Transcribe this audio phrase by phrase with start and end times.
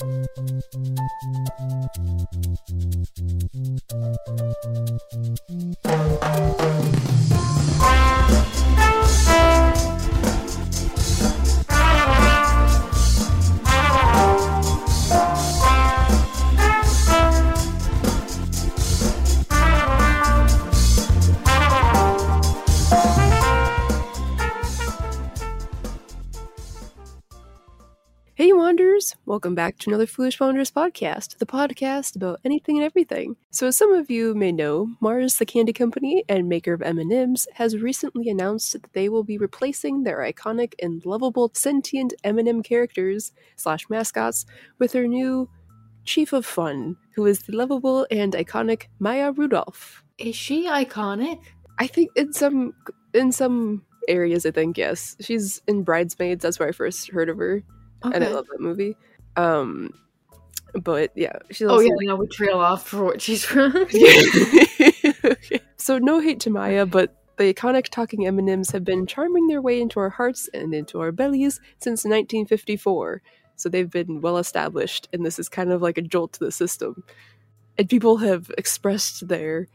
[0.00, 0.28] Thank
[9.74, 9.79] you.
[29.30, 33.36] Welcome back to another Foolish Wanderers podcast, the podcast about anything and everything.
[33.52, 37.46] So, as some of you may know, Mars, the candy company and maker of M&Ms,
[37.54, 43.30] has recently announced that they will be replacing their iconic and lovable sentient M&M characters
[43.54, 44.46] slash mascots
[44.80, 45.48] with their new
[46.04, 50.02] chief of fun, who is the lovable and iconic Maya Rudolph.
[50.18, 51.38] Is she iconic?
[51.78, 52.74] I think in some
[53.14, 56.42] in some areas, I think yes, she's in Bridesmaids.
[56.42, 57.62] That's where I first heard of her
[58.04, 58.16] Okay.
[58.16, 58.96] and I love that movie.
[59.36, 59.94] Um,
[60.74, 63.74] but yeah, she's oh yeah, now we trail off for what she's from.
[63.76, 65.60] Okay.
[65.76, 69.80] So no hate to Maya, but the iconic talking M&Ms have been charming their way
[69.80, 73.22] into our hearts and into our bellies since 1954.
[73.56, 76.52] So they've been well established, and this is kind of like a jolt to the
[76.52, 77.02] system.
[77.78, 79.68] And people have expressed their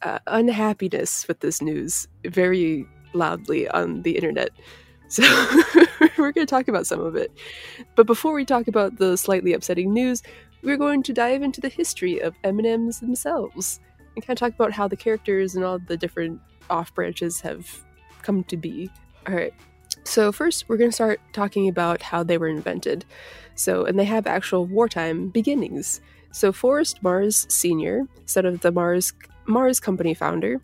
[0.00, 4.50] uh, unhappiness with this news very loudly on the internet.
[5.08, 5.24] So
[6.24, 7.32] we're going to talk about some of it.
[7.96, 10.22] But before we talk about the slightly upsetting news,
[10.62, 13.80] we're going to dive into the history of M&Ms themselves
[14.14, 17.84] and kind of talk about how the characters and all the different off branches have
[18.22, 18.90] come to be.
[19.26, 19.54] All right.
[20.04, 23.04] So first, we're going to start talking about how they were invented.
[23.54, 26.00] So, and they have actual wartime beginnings.
[26.32, 29.12] So Forrest Mars Sr., son of the Mars
[29.46, 30.60] Mars Company founder,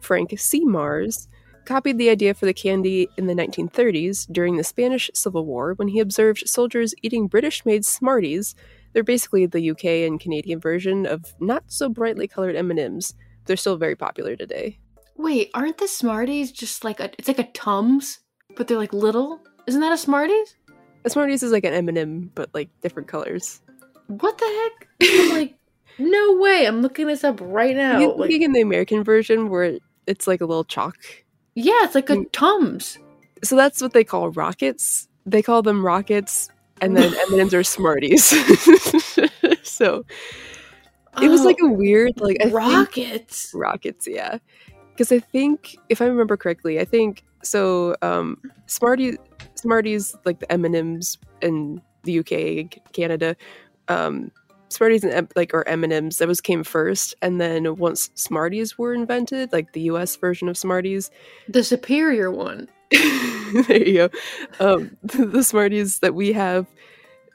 [0.00, 0.64] Frank C.
[0.64, 1.28] Mars,
[1.68, 5.88] copied the idea for the candy in the 1930s during the Spanish Civil War when
[5.88, 8.54] he observed soldiers eating British-made Smarties.
[8.94, 13.12] They're basically the UK and Canadian version of not so brightly colored M&Ms.
[13.44, 14.78] They're still very popular today.
[15.18, 17.10] Wait, aren't the Smarties just like a?
[17.18, 18.20] It's like a Tums,
[18.56, 19.40] but they're like little.
[19.66, 20.56] Isn't that a Smarties?
[21.04, 23.60] A Smarties is like an M&M, but like different colors.
[24.06, 24.88] What the heck?
[25.02, 25.54] I'm like,
[25.98, 26.66] no way!
[26.66, 27.98] I'm looking this up right now.
[27.98, 30.96] You Like, looking in the American version where it's like a little chalk.
[31.58, 32.32] Yeah, it's like a Mm.
[32.32, 32.98] Tums.
[33.44, 35.08] So that's what they call rockets.
[35.26, 36.48] They call them rockets,
[36.80, 38.24] and then M&Ms are Smarties.
[39.62, 40.04] so
[41.22, 43.50] it was Oh, like a weird like I think- rockets.
[43.54, 44.38] rockets yeah
[44.92, 49.16] because i think if i remember correctly i think so um smarties
[49.56, 53.34] smarties like the m&ms in the uk canada
[53.88, 54.30] um
[54.68, 59.52] smarties and like or m&ms that was came first and then once smarties were invented
[59.52, 61.10] like the us version of smarties
[61.48, 62.68] The superior one.
[62.90, 64.10] there you go
[64.60, 66.66] um the smarties that we have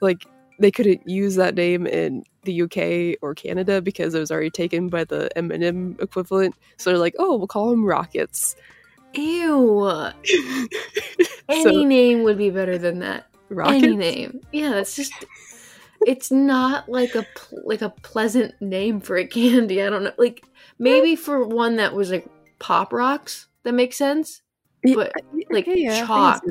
[0.00, 0.24] like
[0.58, 4.88] they couldn't use that name in the UK or Canada because it was already taken
[4.88, 6.54] by the M&M equivalent.
[6.76, 8.54] So they're like, "Oh, we'll call them rockets."
[9.14, 9.86] Ew.
[11.48, 13.26] Any so name would be better than that.
[13.48, 13.84] rockets.
[13.84, 14.40] Any name.
[14.52, 15.12] Yeah, that's just.
[16.06, 17.26] It's not like a
[17.64, 19.82] like a pleasant name for a candy.
[19.82, 20.12] I don't know.
[20.18, 20.44] Like
[20.78, 22.26] maybe for one that was like
[22.58, 23.48] pop rocks.
[23.62, 24.42] That makes sense.
[24.82, 25.12] But,
[25.50, 26.42] like, okay, yeah, chalk.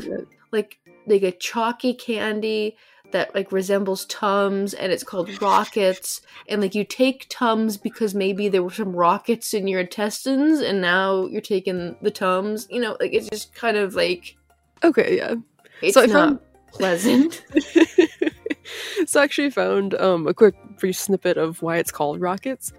[0.52, 2.76] Like like a chalky candy
[3.12, 6.22] that like resembles Tums, and it's called Rockets.
[6.50, 10.82] And like you take Tums because maybe there were some rockets in your intestines, and
[10.82, 12.68] now you're taking the Tums.
[12.72, 14.36] You know, like it's just kind of like
[14.84, 15.36] Okay, yeah.
[15.82, 16.42] it's So I not
[16.74, 17.44] pleasant.
[19.06, 22.74] so I actually found um, a quick brief snippet of why it's called rockets.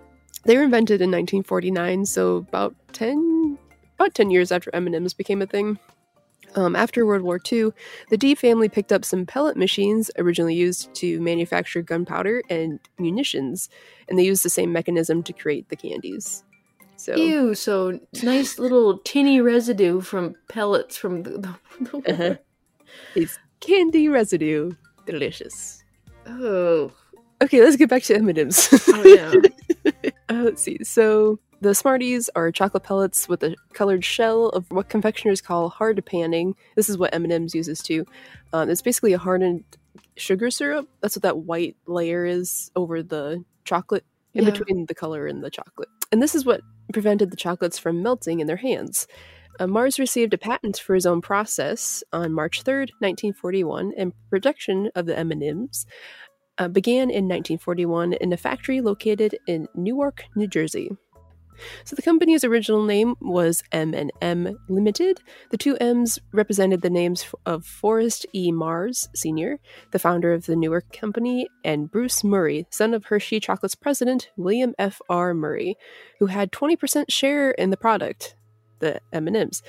[0.45, 3.59] They were invented in 1949, so about 10
[3.99, 5.79] about 10 years after M&Ms became a thing.
[6.57, 7.71] Um, after World War II,
[8.11, 13.69] the Dee family picked up some pellet machines originally used to manufacture gunpowder and munitions,
[14.09, 16.45] and they used the same mechanism to create the candies.
[16.97, 22.35] So, Ew, so nice little tinny residue from pellets from the, the, the Uh-huh.
[23.17, 24.73] it's candy residue.
[25.07, 25.83] Delicious.
[26.27, 26.91] Oh,
[27.43, 28.69] Okay, let's get back to M&Ms.
[28.89, 29.33] oh yeah.
[30.31, 30.79] Uh, let's see.
[30.83, 36.03] So the Smarties are chocolate pellets with a colored shell of what confectioners call hard
[36.07, 36.55] panning.
[36.77, 38.07] This is what M&M's uses too.
[38.55, 39.65] Um, it's basically a hardened
[40.17, 40.89] sugar syrup.
[41.03, 44.51] That's what that white layer is over the chocolate, in Yeah.
[44.51, 45.89] between the color and the chocolate.
[46.11, 46.63] And this is what
[46.93, 49.07] prevented the chocolates from melting in their hands.
[49.61, 54.91] Uh, Mars received a patent for his own process on March 3rd, 1941, and production
[54.95, 55.87] of the M&Ms
[56.59, 60.91] uh, began in 1941 in a factory located in Newark, New Jersey.
[61.85, 65.21] So the company's original name was M&M Limited.
[65.51, 68.51] The two M's represented the names of Forrest E.
[68.51, 69.59] Mars Sr.,
[69.93, 74.75] the founder of the Newark Company, and Bruce Murrie, son of Hershey Chocolate's president William
[74.79, 75.01] F.
[75.09, 75.33] R.
[75.33, 75.75] Murrie,
[76.19, 78.35] who had 20% share in the product,
[78.85, 79.63] the M&Ms.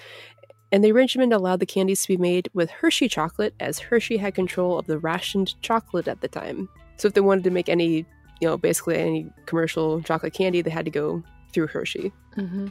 [0.71, 4.35] And the arrangement allowed the candies to be made with Hershey chocolate, as Hershey had
[4.35, 6.67] control of the rationed chocolate at the time.
[6.97, 8.05] So if they wanted to make any,
[8.41, 11.23] you know, basically any commercial chocolate candy, they had to go
[11.53, 12.11] through Hershey.
[12.35, 12.67] Mm-hmm.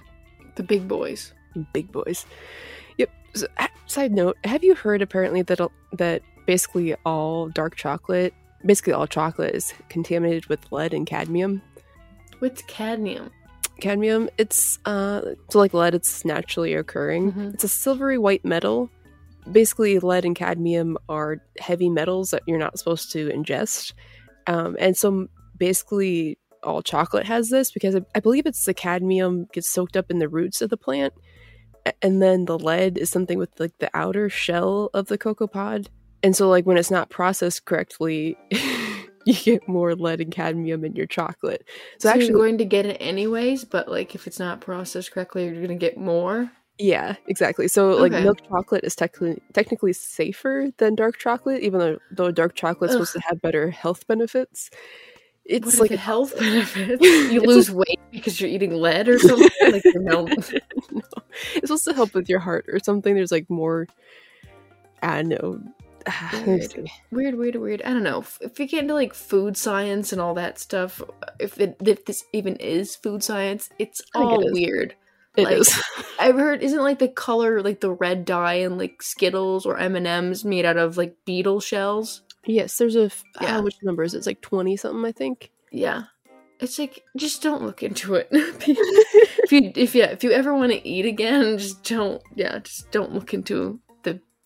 [0.56, 1.32] The big boys.
[1.72, 2.26] Big boys.
[2.98, 3.10] Yep.
[3.34, 3.46] So,
[3.86, 5.60] side note: Have you heard apparently that
[5.92, 8.34] that basically all dark chocolate,
[8.66, 11.62] basically all chocolate, is contaminated with lead and cadmium?
[12.40, 13.30] What's cadmium?
[13.80, 14.28] Cadmium.
[14.38, 15.94] It's uh, so like lead.
[15.94, 17.32] It's naturally occurring.
[17.32, 17.48] Mm-hmm.
[17.54, 18.90] It's a silvery white metal.
[19.50, 23.92] Basically, lead and cadmium are heavy metals that you're not supposed to ingest,
[24.46, 25.28] um, and so
[25.58, 30.10] basically all chocolate has this because I, I believe it's the cadmium gets soaked up
[30.10, 31.12] in the roots of the plant,
[32.00, 35.88] and then the lead is something with like the outer shell of the cocoa pod.
[36.22, 38.38] And so, like when it's not processed correctly,
[39.44, 41.64] you get more lead and cadmium in your chocolate.
[41.98, 45.12] So, so actually, you're going to get it anyways, but like if it's not processed
[45.12, 46.50] correctly, you're going to get more.
[46.78, 47.68] Yeah, exactly.
[47.68, 48.24] So like okay.
[48.24, 52.94] milk chocolate is technically technically safer than dark chocolate, even though though dark chocolate is
[52.94, 54.70] supposed to have better health benefits
[55.44, 57.00] it's like a health benefit.
[57.34, 59.50] You lose weight because you're eating lead or something.
[59.72, 60.48] like your no, it's
[61.62, 63.14] supposed to help with your heart or something.
[63.14, 63.86] There's like more.
[65.02, 65.60] I don't know.
[66.46, 66.90] Weird.
[67.10, 67.82] weird, weird, weird.
[67.82, 68.24] I don't know.
[68.40, 71.00] If you get into like food science and all that stuff,
[71.38, 74.94] if it if this even is food science, it's all it weird.
[75.36, 75.82] It like, is.
[76.18, 79.96] I've heard isn't like the color like the red dye in like Skittles or M
[79.96, 82.22] and M's made out of like beetle shells.
[82.46, 83.58] Yes, there's a f- yeah.
[83.58, 84.18] Uh, which number is it?
[84.18, 85.50] It's like twenty something, I think.
[85.72, 86.04] Yeah,
[86.60, 88.28] it's like just don't look into it.
[88.30, 92.90] if you if yeah if you ever want to eat again, just don't yeah just
[92.90, 93.80] don't look into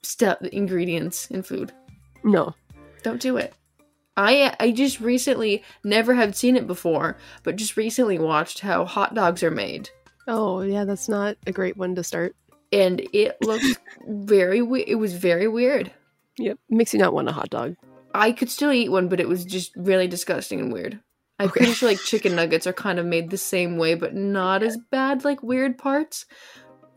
[0.03, 1.73] the ingredients in food.
[2.25, 2.55] No,
[3.03, 3.55] don't do it.
[4.17, 9.15] I I just recently never have seen it before, but just recently watched how hot
[9.15, 9.91] dogs are made.
[10.27, 12.35] Oh yeah, that's not a great one to start.
[12.73, 14.89] And it looks very weird.
[14.89, 15.93] It was very weird.
[16.37, 17.77] Yep, makes you not want a hot dog.
[18.15, 21.01] I could still eat one, but it was just really disgusting and weird.
[21.39, 21.61] I'm okay.
[21.61, 24.77] pretty sure like chicken nuggets are kind of made the same way, but not as
[24.91, 26.27] bad like weird parts.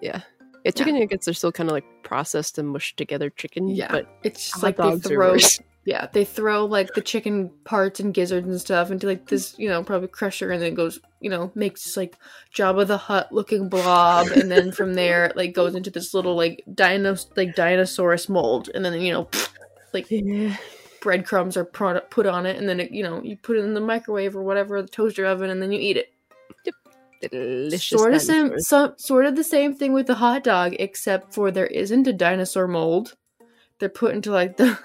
[0.02, 0.22] Yeah.
[0.64, 1.02] Yeah, chicken yeah.
[1.02, 3.68] nuggets are still kind of like processed and mushed together chicken.
[3.68, 5.38] Yeah, but it's just like they throw.
[5.84, 9.68] Yeah, they throw like the chicken parts and gizzards and stuff into like this, you
[9.68, 12.18] know, probably crusher, and then goes, you know, makes like
[12.54, 16.36] Jabba the Hutt looking blob, and then from there it like goes into this little
[16.36, 19.28] like dino like dinosaurus mold, and then you know,
[19.94, 20.56] like yeah
[21.02, 23.82] breadcrumbs are put on it, and then it, you know you put it in the
[23.82, 26.14] microwave or whatever, the toaster oven, and then you eat it.
[27.22, 27.32] Yep.
[27.32, 28.00] Delicious.
[28.00, 31.52] Sort of same, so, sort of the same thing with the hot dog, except for
[31.52, 33.16] there isn't a dinosaur mold.
[33.80, 34.78] They're put into like the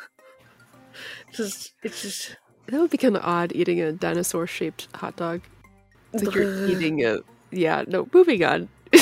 [1.33, 2.37] just it's just
[2.67, 5.43] that would be kind of odd eating a dinosaur shaped hot dog.
[6.12, 7.19] It's like you're eating a
[7.50, 7.85] yeah.
[7.87, 8.69] No, moving on.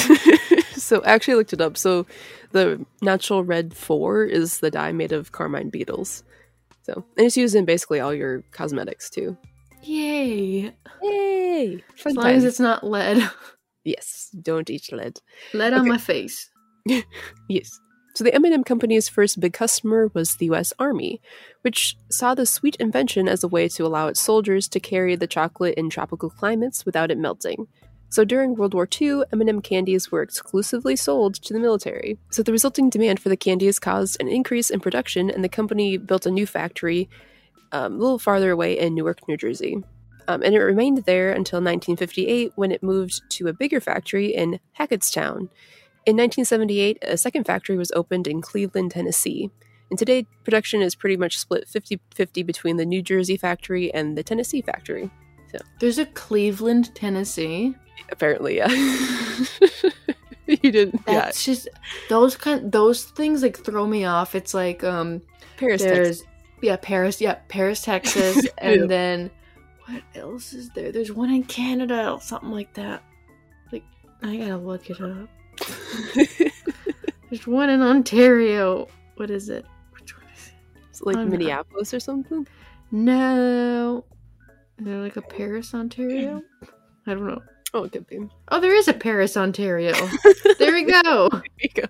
[0.73, 1.77] so I actually looked it up.
[1.77, 2.07] So
[2.53, 6.25] the natural red four is the dye made of carmine beetles.
[6.83, 9.37] So, and it's used in basically all your cosmetics too.
[9.85, 10.73] Yay!
[11.03, 11.85] Yay!
[11.97, 12.37] Fun as long time.
[12.37, 13.31] as it's not lead.
[13.87, 15.21] Yes, don't eat lead.
[15.53, 15.81] Lead okay.
[15.81, 16.51] on my face.
[17.51, 17.81] yes.
[18.15, 21.21] So the M&M company's first big customer was the US Army,
[21.61, 25.27] which saw the sweet invention as a way to allow its soldiers to carry the
[25.27, 27.67] chocolate in tropical climates without it melting.
[28.09, 32.17] So during World War II, M&M candies were exclusively sold to the military.
[32.31, 35.97] So the resulting demand for the candies caused an increase in production, and the company
[35.97, 37.11] built a new factory
[37.75, 39.83] um, a little farther away in Newark, New Jersey.
[40.29, 44.61] Um, and it remained there until 1958 when it moved to a bigger factory in
[44.79, 45.49] Hackettstown.
[46.07, 49.51] In 1978, a second factory was opened in Cleveland, Tennessee.
[49.91, 54.17] And today, production is pretty much split 50 50 between the New Jersey factory and
[54.17, 55.11] the Tennessee factory.
[55.53, 55.59] So.
[55.81, 57.75] There's a Cleveland, Tennessee.
[58.11, 58.69] Apparently, yeah.
[60.47, 61.05] you didn't.
[61.07, 61.55] That's yeah.
[61.55, 61.69] just
[62.09, 62.71] those kind.
[62.73, 64.35] Those things like throw me off.
[64.35, 65.23] It's like um,
[65.57, 65.83] Paris.
[65.83, 66.34] There's Texas.
[66.65, 67.21] Yeah, Paris.
[67.21, 68.87] Yeah, Paris, Texas, and yeah.
[68.87, 69.31] then
[69.87, 70.91] what else is there?
[70.93, 73.03] There's one in Canada, something like that.
[73.71, 73.85] Like
[74.23, 75.29] I gotta look it up.
[77.31, 78.89] There's one in Ontario.
[79.17, 79.67] What is it?
[79.93, 80.55] Which one is it?
[80.93, 81.97] Is like I'm Minneapolis not...
[81.97, 82.47] or something?
[82.91, 84.05] No.
[84.79, 86.43] Is there like a Paris, Ontario?
[87.07, 87.43] I don't know.
[87.75, 88.21] Oh, it could be.
[88.49, 89.93] Oh, there is a Paris, Ontario.
[90.59, 91.29] there we go.
[91.29, 91.89] there you go.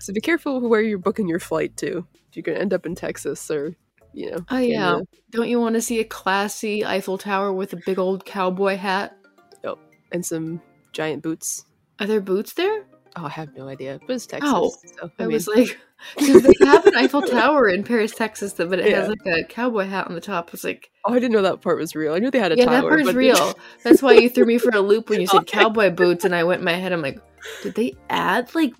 [0.00, 2.06] So be careful where you're booking your flight to.
[2.32, 3.74] You're gonna end up in Texas or
[4.12, 4.38] you know.
[4.50, 5.00] Oh yeah.
[5.30, 9.16] Don't you want to see a classy Eiffel Tower with a big old cowboy hat?
[9.64, 9.78] Oh,
[10.12, 11.64] and some giant boots.
[12.00, 12.84] Are there boots there?
[13.16, 14.50] Oh, I have no idea, but it's Texas.
[14.54, 15.76] Oh, so, I, I, mean, was like,
[16.16, 19.00] because they have an Eiffel Tower in Paris, Texas, but it Yeah.
[19.00, 20.52] has like a cowboy hat on the top.
[20.54, 22.14] It's like, oh, I didn't know that part was real.
[22.14, 22.82] I knew they had a yeah, tower.
[22.82, 23.58] that part's real.
[23.82, 25.58] That's why you threw me for a loop when you said Okay.
[25.62, 26.92] cowboy boots, and I went in my head.
[26.92, 27.18] I'm like,
[27.62, 28.74] did they add like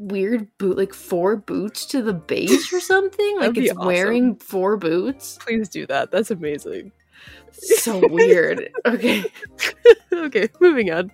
[0.00, 3.36] weird boot, like four boots to the base or something?
[3.40, 3.86] Like it's awesome.
[3.86, 5.38] wearing four boots.
[5.40, 6.10] Please do that.
[6.10, 6.92] That's amazing.
[7.52, 8.70] So weird.
[8.86, 9.24] Okay.
[10.12, 11.10] okay, moving on.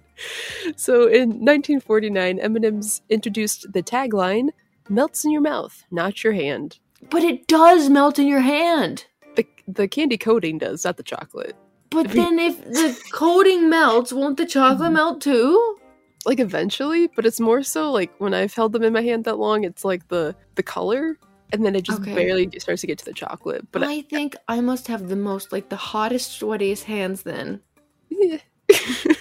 [0.76, 4.48] So in 1949, M&M's introduced the tagline
[4.88, 6.78] "Melts in your mouth, not your hand."
[7.10, 9.06] But it does melt in your hand.
[9.36, 11.56] The the candy coating does, not the chocolate.
[11.90, 14.94] But If you- then if the coating melts, won't the chocolate Mhm.
[14.94, 15.78] melt too?
[16.25, 19.38] Like eventually, but it's more so like when I've held them in my hand that
[19.38, 21.18] long, it's like the the color,
[21.52, 22.14] and then it just Okay.
[22.14, 23.70] barely starts to get to the chocolate.
[23.70, 27.61] But I, I think I must have the most like the hottest, sweatiest hands then.
[28.08, 28.38] Yeah.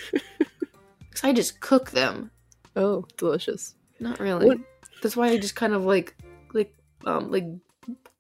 [1.10, 2.30] Because I just cook them.
[2.75, 3.75] oh, delicious.
[4.00, 4.48] Not really.
[4.48, 4.58] What-
[5.02, 6.16] That's why I just kind of like
[6.54, 6.74] like
[7.06, 7.46] um like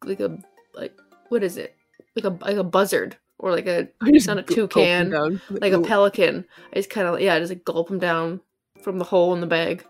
[0.05, 0.37] like a
[0.73, 0.97] like
[1.29, 1.75] what is it?
[2.15, 5.73] Like a like a buzzard or like a Not a gu- gulp them toucan, like
[5.73, 6.45] a pelican.
[6.71, 8.39] I just kind of yeah, I just like gulp them down
[8.85, 9.83] from the hole in the bag.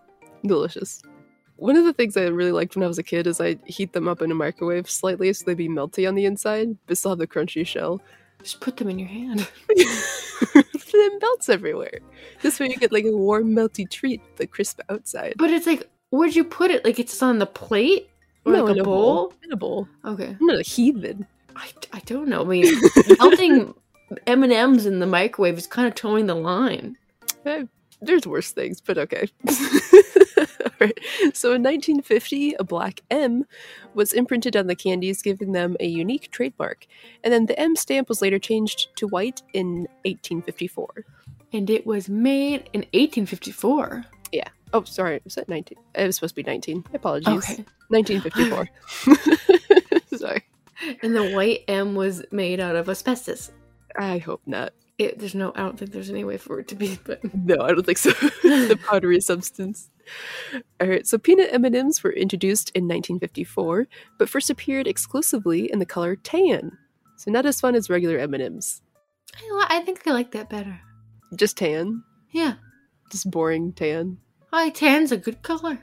[0.44, 1.04] delicious.
[1.58, 3.94] One of the things I really liked when I was a kid is I heat
[3.94, 7.12] them up in a microwave slightly so they'd be melty on the inside, but still
[7.12, 8.02] have the crunchy shell.
[8.42, 9.48] Just put them in your hand.
[10.96, 12.00] then melts everywhere.
[12.42, 15.36] This way you get like a warm, melty treat, with the crisp outside.
[15.38, 16.84] But it's like, where'd you put it?
[16.86, 18.10] Like it's on the plate
[18.46, 19.34] or No, like in a bowl?
[19.44, 19.88] In a bowl.
[20.04, 21.26] Okay, I'm not a heathen.
[21.56, 22.42] I, I don't know.
[22.42, 22.74] I mean,
[23.20, 23.74] melting
[24.28, 26.98] M and M's in the microwave is kind of towing the line.
[27.46, 27.64] Eh,
[28.06, 29.30] there's worse things, but okay.
[30.82, 31.00] Alright.
[31.34, 33.46] So in 1950, a black M
[33.94, 36.86] was imprinted on the candies, giving them a unique trademark.
[37.24, 41.06] And then the M stamp was later changed to white in 1854.
[41.54, 44.06] And it was made in 1854.
[44.32, 44.48] Yeah.
[44.74, 45.78] Oh, sorry, was that 19?
[45.96, 46.86] It was supposed to be 19.
[46.94, 47.28] Apologies.
[47.28, 47.66] Okay.
[47.88, 48.70] 1954.
[50.18, 50.44] sorry.
[51.02, 53.52] And the white M was made out of asbestos.
[53.98, 54.74] I hope not.
[54.98, 57.58] It, there's no, I don't think there's any way for it to be, but No,
[57.62, 58.12] I don't think so.
[58.44, 59.90] the powdery substance.
[60.80, 63.88] All right, so peanut M&Ms were introduced in 1954,
[64.18, 66.78] but first appeared exclusively in the color tan.
[67.18, 68.82] So not as fun as regular M&Ms.
[69.36, 70.80] I, li- I think I like that better.
[71.36, 72.54] Just tan, Yeah.
[73.12, 74.18] just boring tan.
[74.54, 75.80] I tan's a good color.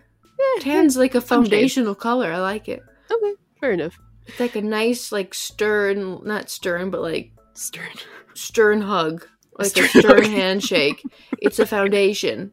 [0.57, 2.33] Eh, Tan's like a foundational color.
[2.33, 2.81] I like it.
[3.11, 3.99] Okay, fair enough.
[4.26, 7.88] It's like a nice, like stern, not stern, but like Stern.
[8.35, 9.26] stern hug,
[9.59, 10.32] like Stern a stern hug.
[10.32, 11.02] handshake.
[11.38, 12.52] It's a foundation.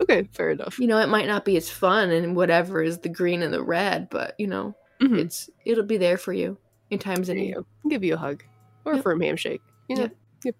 [0.00, 0.78] Okay, fair enough.
[0.78, 3.62] You know, it might not be as fun and whatever is the green and the
[3.62, 5.18] red, but you know, Mhm.
[5.18, 6.58] it's it'll be there for you
[6.90, 7.42] in times of you
[7.84, 7.90] need.
[7.90, 8.42] give you a hug
[8.84, 9.62] or a firm handshake.
[9.88, 10.02] You know.
[10.02, 10.16] Yep.
[10.44, 10.54] Yep.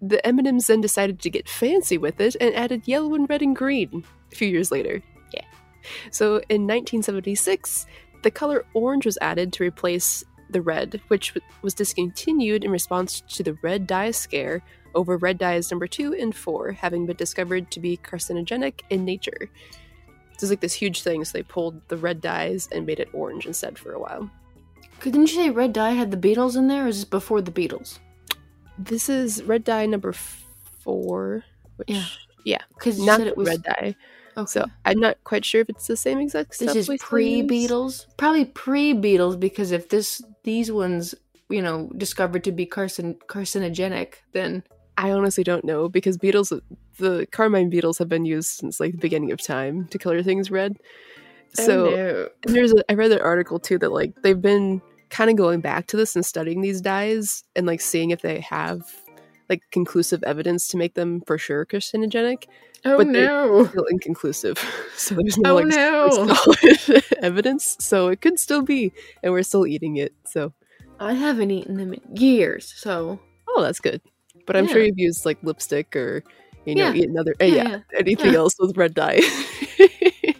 [0.00, 3.54] The M&Ms then decided to get fancy with it and added yellow and red and
[3.54, 5.02] green a few years later.
[5.34, 5.44] Yeah.
[6.10, 7.86] So in 1976,
[8.22, 13.20] the color orange was added to replace the red, which w- was discontinued in response
[13.20, 14.62] to the red dye scare
[14.94, 19.50] over red dyes number two and four having been discovered to be carcinogenic in nature.
[20.32, 23.08] This is like this huge thing, so they pulled the red dyes and made it
[23.12, 24.30] orange instead for a while.
[25.02, 27.50] Didn't you say red dye had the beetles in there, or is this before the
[27.50, 28.00] beetles?
[28.78, 31.44] This is red dye number four,
[31.76, 31.90] which
[32.44, 32.62] Yeah.
[32.74, 33.96] Because you not said it was red dye.
[34.38, 34.46] Okay.
[34.46, 36.74] So I'm not quite sure if it's the same exact stuff.
[36.74, 37.42] this is pre.
[37.42, 41.14] beetles, probably pre beetles, because if this these ones,
[41.48, 44.62] you know, discovered to be carcin carcinogenic, then
[44.96, 46.52] I honestly don't know because beetles,
[46.98, 50.50] the carmine beetles, have been used since like the beginning of time to color things
[50.50, 50.76] red.
[51.58, 52.28] Oh, so oh, no.
[52.52, 54.80] there's a, I read an article too that like they've been
[55.10, 58.40] kind of going back to this and studying these dyes and like seeing if they
[58.40, 58.82] have
[59.48, 62.44] like conclusive evidence to make them for sure carcinogenic.
[62.84, 64.58] Oh but no, Still inconclusive.
[64.98, 66.08] So there's no oh like no.
[66.34, 67.76] solid evidence.
[67.80, 68.92] So it could still be,
[69.22, 70.12] and we're still eating it.
[70.26, 70.52] So
[70.98, 74.00] I haven't eaten them in years, so oh, that's good.
[74.46, 76.24] But I'm sure you've used like lipstick or
[76.66, 76.94] you know Yeah.
[76.94, 77.78] eaten other uh, yeah, yeah.
[77.96, 78.38] anything Yeah.
[78.38, 79.20] else with red dye.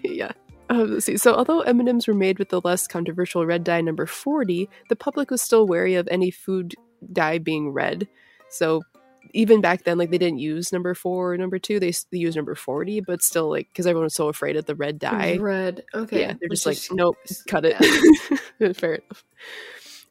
[0.02, 0.32] yeah.
[0.70, 1.16] Um, let's see.
[1.16, 5.30] So, although M&Ms were made with the less controversial red dye number 40, the public
[5.30, 6.74] was still wary of any food
[7.12, 8.06] dye being red.
[8.50, 8.82] So,
[9.32, 12.36] even back then, like they didn't use number four or number two, they, they used
[12.36, 15.36] number 40, but still, like, because everyone was so afraid of the red dye.
[15.36, 15.84] red.
[15.94, 17.16] Okay, Yeah, they're just like, nope,
[17.46, 18.76] cut it.
[18.76, 19.24] Fair enough.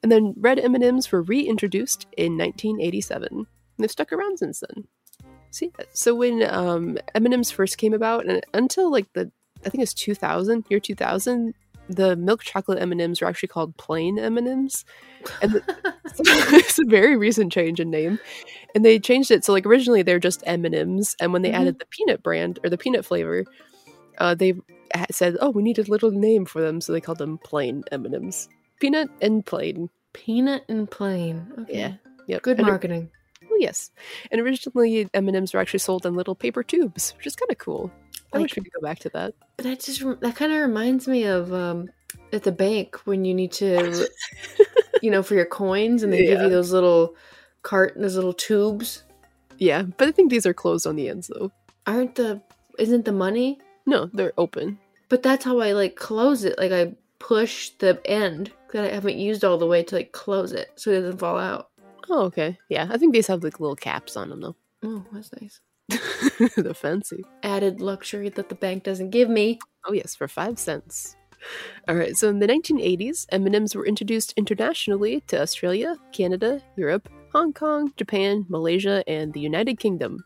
[0.04, 3.28] And then red M&Ms were reintroduced in 1987.
[3.32, 3.48] And
[3.78, 4.88] they've stuck around since then.
[5.52, 9.32] See, so when um, M&Ms first came about, and until like the
[9.66, 11.54] I think it's 2000, year 2000,
[11.90, 14.86] the milk chocolate M&Ms are actually called plain M&Ms.
[15.42, 15.64] And the,
[16.54, 18.20] it's a very recent change in name.
[18.76, 21.60] And they changed it so like originally they're just M&Ms and when they Mhm.
[21.60, 23.46] added the peanut brand or the peanut flavor,
[24.20, 24.54] uh, they
[25.12, 28.48] said, "Oh, we need a little name for them." So they called them plain M&Ms.
[28.80, 29.90] Peanut and plain.
[30.14, 31.46] Peanut and plain.
[31.60, 31.78] Okay.
[31.80, 31.94] Yeah.
[32.28, 32.42] Yep.
[32.42, 33.10] Good And it- marketing.
[33.50, 33.92] Oh yes,
[34.30, 37.50] and originally M and M's were actually sold in little paper tubes, which is kind
[37.50, 37.90] of cool.
[38.34, 39.34] I Like- wish we could go back to that.
[39.58, 41.90] That just that kind of reminds me of um,
[42.34, 44.08] at the bank when you need to,
[45.02, 47.16] you know, for your coins, and they give you those little
[47.64, 49.04] cart, and those little tubes.
[49.58, 51.52] Yeah, but I think these are closed on the ends though.
[51.88, 52.42] Aren't the
[52.78, 53.60] isn't the money?
[53.86, 54.78] No, they're open.
[55.10, 56.58] But that's how I like close it.
[56.60, 60.52] Like I push the end that I haven't used all the way to like close
[60.52, 61.70] it so it doesn't fall out.
[62.10, 62.58] Oh, okay.
[62.70, 64.56] Yeah, I think these have like little caps on them though.
[64.84, 65.60] Oh, that's nice.
[66.58, 67.24] They're fancy.
[67.44, 69.60] Added luxury that the bank doesn't give me.
[69.86, 71.16] Oh yes, for five cents.
[71.88, 72.16] All right.
[72.18, 78.46] So in the 1980s, M&Ms were introduced internationally to Australia, Canada, Europe, Hong Kong, Japan,
[78.50, 80.26] Malaysia, and the United Kingdom.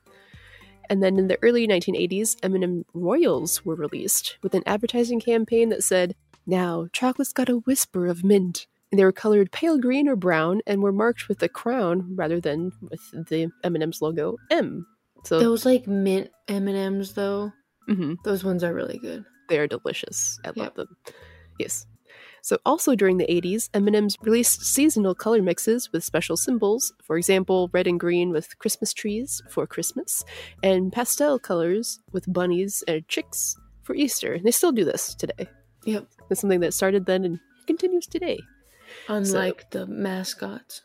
[0.89, 5.84] And then in the early 1980s, M&M Royals were released with an advertising campaign that
[5.84, 6.15] said,
[6.46, 10.62] "Now chocolate's got a whisper of mint." And they were colored pale green or brown
[10.68, 14.86] and were marked with a crown rather than with the M&M's logo M.
[15.24, 17.51] So Those like mint M and M's though,
[17.90, 18.18] mhm.
[18.24, 19.24] those ones are really good.
[19.50, 20.40] They are delicious.
[20.44, 20.58] I Yep.
[20.58, 20.98] love them.
[21.60, 21.86] Yes.
[22.42, 26.92] So also during the 80s, M&M's released seasonal color mixes with special symbols.
[27.04, 30.24] For example, red and green with Christmas trees for Christmas,
[30.63, 34.34] and pastel colors with bunnies and chicks for Easter.
[34.34, 35.48] And they still do this today.
[35.86, 36.08] Yep.
[36.32, 38.40] It's something that started then and continues today.
[39.08, 40.82] Unlike the mascots.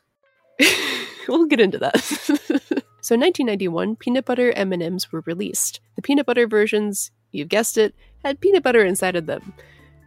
[1.29, 2.53] we'll get into that.
[3.07, 5.79] so in 1991, peanut butter M&Ms were released.
[5.95, 7.95] The peanut butter versions, you've guessed it,
[8.25, 9.55] had peanut butter inside of them.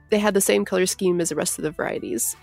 [0.09, 2.35] They had the same color scheme as the rest of the varieties.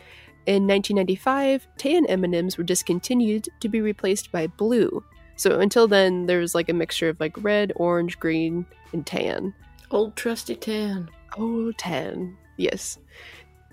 [0.46, 5.04] In 1995, tan M&Ms were discontinued to be replaced by blue.
[5.36, 9.52] So until then, there was like a mixture of like red, orange, green, and tan.
[9.90, 11.10] Old trusty tan.
[11.36, 12.34] Oh, tan.
[12.56, 12.96] Yes.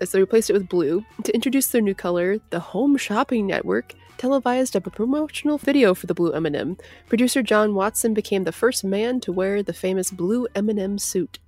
[0.00, 3.94] As they replaced it with blue, to introduce their new color, the Home Shopping Network
[4.18, 6.76] televised up a promotional video for the blue M&M.
[7.08, 11.38] Producer John Watson became the first man to wear the famous blue M&M suit.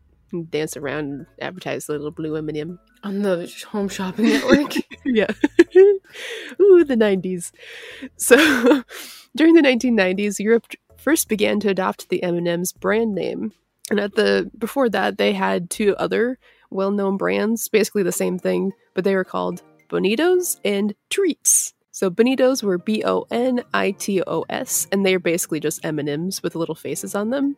[0.50, 2.78] Dance around and advertise the little blue M&M.
[3.04, 4.74] On the home shopping network.
[5.04, 5.30] yeah.
[6.60, 7.52] Ooh, the 90s.
[8.16, 8.36] So,
[9.36, 13.52] during the 1990s, Europe first began to adopt the M&M's brand name.
[13.90, 16.38] And at the before that, they had two other
[16.70, 21.72] well-known brands, basically the same thing, but they were called Bonitos and Treets.
[21.96, 26.42] So Bonitos were B O N I T O S, and they're basically just M&Ms
[26.42, 27.56] with little faces on them.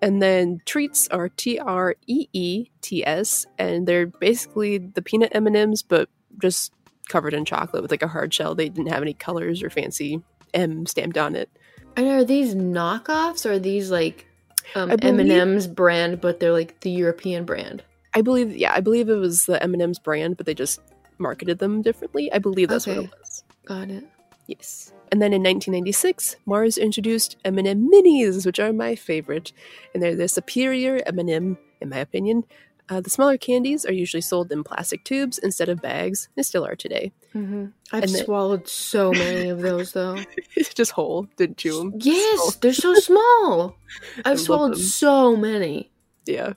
[0.00, 5.32] And then Treets are T R E E T S, and they're basically the peanut
[5.34, 6.08] M&Ms, but
[6.40, 6.72] just
[7.10, 8.54] covered in chocolate with like a hard shell.
[8.54, 10.22] They didn't have any colors or fancy
[10.54, 11.50] M stamped on it.
[11.98, 14.26] and are these knockoffs or are these like
[14.74, 17.82] um, believe- M&M's brand, but they're like the European brand?
[18.14, 20.80] I believe, yeah, I believe it was the M&M's brand, but they just
[21.18, 22.32] marketed them differently.
[22.32, 23.44] I believe that's what it was.
[23.66, 24.04] Got it.
[24.46, 24.92] Yes.
[25.12, 29.52] And then in 1996, Mars introduced M&M Minis, which are my favorite,
[29.92, 32.44] and they're the superior M&M, in my opinion.
[32.88, 36.28] Uh, the smaller candies are usually sold in plastic tubes instead of bags.
[36.36, 37.10] They still are today.
[37.32, 40.16] hmm I've swallowed so many of those though.
[40.74, 41.94] just whole, didn't chew them.
[41.98, 43.76] Yes, they're so small.
[44.24, 45.90] I've swallowed so many.
[46.26, 46.52] Yeah.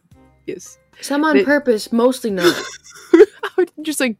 [0.45, 0.77] Yes.
[1.01, 2.55] Some on They- purpose, mostly not.
[3.81, 4.17] Just like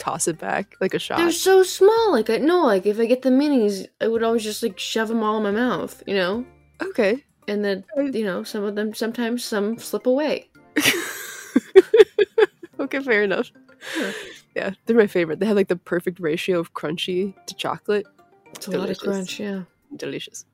[0.00, 1.18] toss it back like a shot.
[1.18, 2.12] They're so small.
[2.12, 5.08] Like I know, like if I get the minis, I would always just like shove
[5.08, 6.44] them all in my mouth, you know.
[6.82, 7.22] Okay.
[7.46, 10.48] And then you know, some of them sometimes some slip away.
[12.80, 13.52] okay, fair enough.
[13.96, 14.12] Yeah.
[14.56, 15.38] Yeah, they're my favorite.
[15.38, 18.06] They have like the perfect ratio of crunchy to chocolate.
[18.54, 19.62] It's a lot of crunch, yeah.
[19.96, 20.44] Delicious.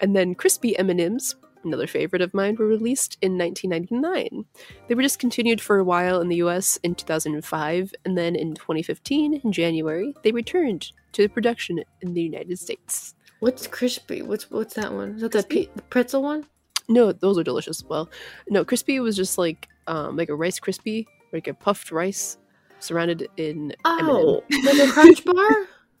[0.00, 1.34] And then crispy M&Ms,
[1.68, 4.44] another favorite of mine, were released in 1999.
[4.88, 9.34] They were discontinued for a while in the US in 2005, and then in 2015,
[9.44, 13.14] in January, they returned to production in the United States.
[13.40, 14.22] What's crispy?
[14.22, 15.10] What's what's that one?
[15.16, 16.44] Is that the, pe- the pretzel one?
[16.88, 18.08] No, those are delicious as well.
[18.48, 22.36] No, crispy was just like um like a rice crispy, like a puffed rice
[22.80, 25.50] surrounded in Oh, like a crunch bar?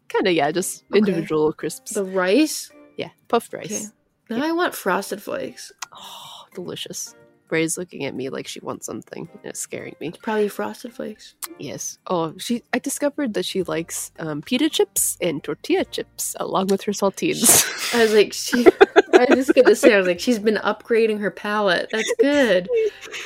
[0.08, 0.98] kind of yeah, just Okay.
[0.98, 1.92] individual crisps.
[1.92, 2.70] The rice?
[2.96, 3.82] yeah, puffed Okay.
[4.30, 5.72] Now I want frosted flakes.
[5.92, 7.14] Oh, delicious.
[7.50, 9.26] Ray's looking at me like she wants something.
[9.32, 10.08] and It's scaring me.
[10.08, 11.34] It's probably frosted flakes.
[11.58, 11.98] Yes.
[12.06, 12.62] Oh, she.
[12.74, 17.94] I discovered that she likes um, pita chips and tortilla chips along with her saltines.
[17.94, 18.66] I was like, she
[19.14, 21.88] I was just gonna say, I was like, she's been upgrading her palate.
[21.90, 22.68] That's good.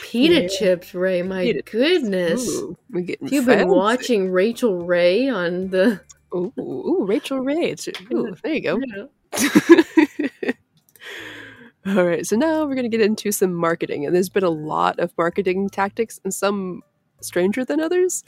[0.05, 0.49] Pita Yeah.
[0.57, 1.23] chips, Ray.
[1.23, 2.49] My Pita- goodness.
[2.49, 6.01] Ooh, we're getting You've been watching Rachael Ray on the.
[6.33, 7.71] Ooh, ooh, Rachael Ray.
[7.73, 8.79] It's, ooh, there you go.
[11.85, 14.51] All right, so now we're going to get into some marketing, and there's been a
[14.51, 16.83] lot of marketing tactics, and some
[17.21, 18.23] stranger than others.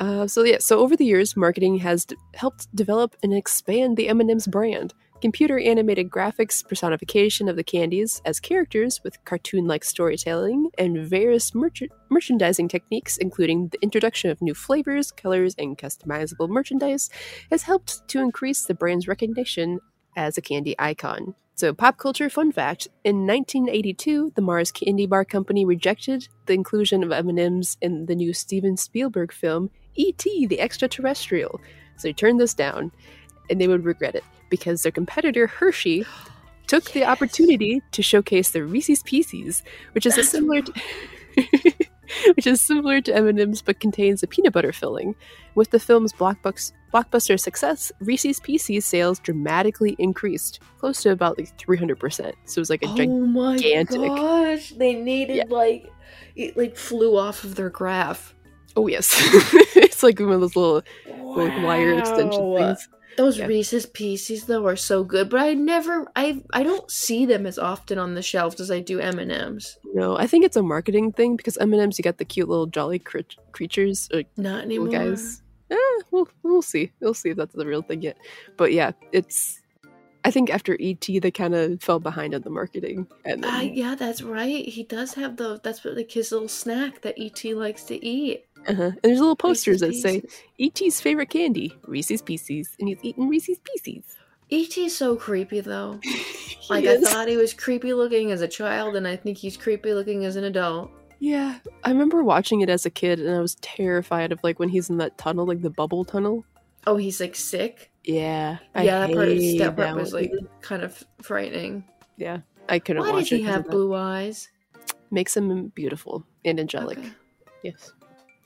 [0.00, 4.08] Uh, so yeah, so over the years, marketing has d- helped develop and expand the
[4.08, 4.94] M&M's brand.
[5.22, 11.84] Computer animated graphics, personification of the candies as characters with cartoon-like storytelling, and various merch-
[12.10, 17.10] merchandising techniques, including the introduction of new flavors, colors, and customizable merchandise,
[17.50, 19.78] has helped to increase the brand's recognition
[20.16, 21.36] as a candy icon.
[21.56, 27.02] So, pop culture fun fact: in 1982, the Mars Candy Bar Company rejected the inclusion
[27.02, 30.46] of M&Ms in the new Steven Spielberg film E.T.
[30.48, 31.58] the Extraterrestrial.
[31.96, 32.92] So, they turned this down,
[33.48, 36.04] and they would regret it because their competitor Hershey
[36.66, 40.60] took the opportunity to showcase their Reese's Pieces, which is a similar.
[40.60, 40.74] To-
[42.34, 45.14] which is similar to M&M's but contains a peanut butter filling.
[45.54, 51.56] With the film's blockbus- blockbuster success, Reese's Pieces sales dramatically increased, close to about like
[51.58, 52.32] 300%.
[52.44, 54.70] So it was like a gig- Oh my gosh!
[54.70, 55.90] They needed like
[56.34, 58.34] it like flew off of their graph.
[58.76, 59.14] Oh yes.
[59.76, 62.88] it's like one of those little like, wire extension things.
[63.16, 63.46] Those Yeah.
[63.46, 67.58] Reese's Pieces though are so good, but I never, I, I don't see them as
[67.58, 69.78] often on the shelves as I do M and M's.
[69.94, 72.98] No, I think it's a marketing thing because M&M's you got the cute little jolly
[72.98, 73.20] cr-
[73.52, 74.88] creatures, like Not anymore.
[74.88, 75.42] guys.
[75.70, 75.76] Eh,
[76.10, 76.92] we'll, we'll see.
[77.00, 78.16] We'll see if that's the real thing yet.
[78.56, 79.60] But yeah, it's.
[80.24, 83.60] I think after ET, they kind of fell behind on the marketing, and then, Uh,
[83.60, 84.64] yeah, that's right.
[84.66, 85.60] He does have those.
[85.62, 88.44] That's what like his little snack that ET likes to eat.
[88.66, 88.82] uh-huh.
[88.82, 90.20] and there's little posters Reese's that say
[90.58, 90.86] Pieces.
[90.88, 94.16] ET's favorite candy, Reese's Pieces, and he's eating Reese's Pieces.
[94.50, 96.00] ET's so creepy though.
[96.68, 99.56] Like He I thought he was creepy looking as a child, and I think he's
[99.56, 100.90] creepy looking as an adult.
[101.18, 104.68] Yeah, I remember watching it as a kid, and I was terrified of like when
[104.68, 106.44] he's in that tunnel, like the bubble tunnel.
[106.86, 107.90] Oh, he's like sick.
[108.04, 111.84] Yeah, I yeah, that part, hated that part was like kind of frightening.
[112.16, 113.48] yeah, I couldn't Why watch does he it.
[113.48, 114.48] of have blue eyes?
[115.10, 116.98] Makes him beautiful and angelic.
[116.98, 117.10] Okay.
[117.62, 117.92] Yes.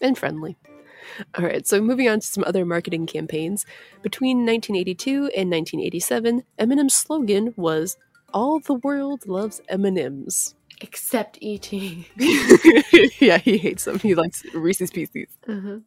[0.00, 0.56] And friendly.
[1.36, 3.66] All right, so moving on to some other marketing campaigns.
[4.02, 7.96] Between 1982 and 1987, M&M's slogan was
[8.32, 11.72] "All the world loves M&Ms." Except ET.
[13.20, 13.98] yeah, he hates them.
[13.98, 15.28] He likes Reese's Pieces.
[15.48, 15.78] uh-huh.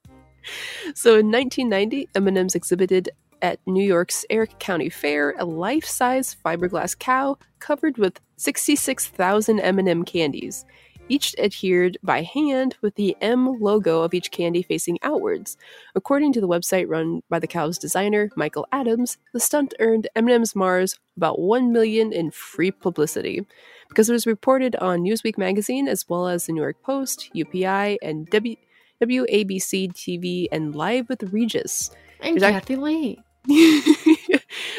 [0.94, 3.10] So in 1990, M&M's exhibited
[3.42, 10.66] at New York's Erie County Fair a life-size fiberglass cow covered with 66,000 M&M candies,
[11.14, 15.58] each adhered by hand with the M logo of each candy facing outwards.
[15.94, 20.56] According to the website run by the cow's designer, Michael Adams, the stunt earned M&M's
[20.56, 23.46] Mars about 1 million in free publicity
[23.90, 27.98] because it was reported on Newsweek magazine as well as the New York Post, UPI,
[28.02, 28.56] and W
[29.04, 31.92] WABC TV and Live with Regis.
[32.22, 33.22] And There's Kathie Lee.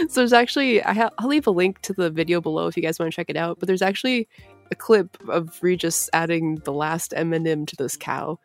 [0.08, 2.82] so there's actually I ha- I'll leave a link to the video below if you
[2.82, 3.60] guys want to check it out.
[3.60, 4.26] But there's actually
[4.70, 8.38] a clip of Regis adding the last M&M to this cow.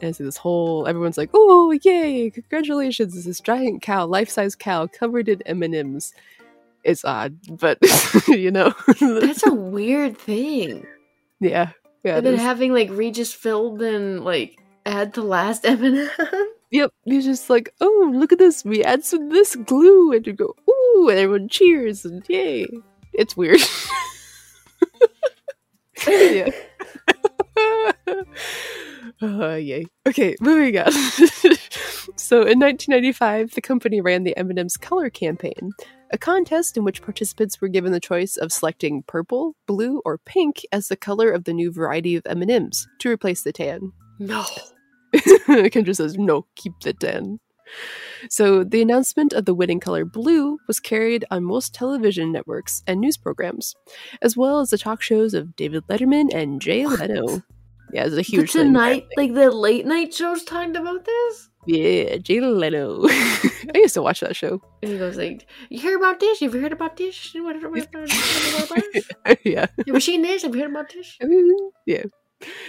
[0.00, 2.30] And it's this whole everyone's like, "Oh, yay!
[2.30, 3.14] Congratulations!
[3.16, 6.12] It's this giant cow, life-size cow covered in M&Ms."
[6.82, 7.78] It's odd, but
[8.28, 10.86] you know, That's a weird thing.
[11.40, 11.70] yeah,
[12.02, 12.16] yeah.
[12.16, 16.08] and then having like Regis Philbin and like add the last M&M.
[16.70, 18.64] Yep, he's just like, oh, look at this.
[18.64, 22.66] We add some this glue, and you go, ooh, and everyone cheers, and yay.
[23.12, 23.60] It's weird.
[26.06, 26.50] Yeah.
[29.22, 29.86] uh, yay.
[30.06, 30.92] Okay, moving on.
[32.16, 35.72] so, in 1995, the company ran the M&M's color campaign,
[36.10, 40.62] a contest in which participants were given the choice of selecting purple, blue, or pink
[40.72, 43.92] as the color of the new variety of M&Ms to replace the tan.
[44.18, 44.44] no.
[45.14, 47.38] Kendra says, no, keep the 10.
[48.30, 53.00] So the announcement of the winning color blue was carried on most television networks and
[53.00, 53.74] news programs,
[54.22, 57.42] as well as the talk shows of David Letterman and Jay Leno.
[57.92, 58.66] Yeah, it's a The huge thing.
[58.66, 61.48] tonight, like the late night shows talked about this.
[61.66, 63.04] Yeah, Jay Leno.
[63.08, 64.60] I used to watch that show.
[64.82, 66.40] And he goes like, "You heard about this?
[66.40, 67.34] Have you heard about this?
[67.34, 67.82] You heard about
[68.92, 69.08] this?
[69.44, 69.66] yeah.
[69.78, 70.42] You ever seen this?
[70.42, 71.16] Have you heard about this?"
[71.86, 72.04] Yeah.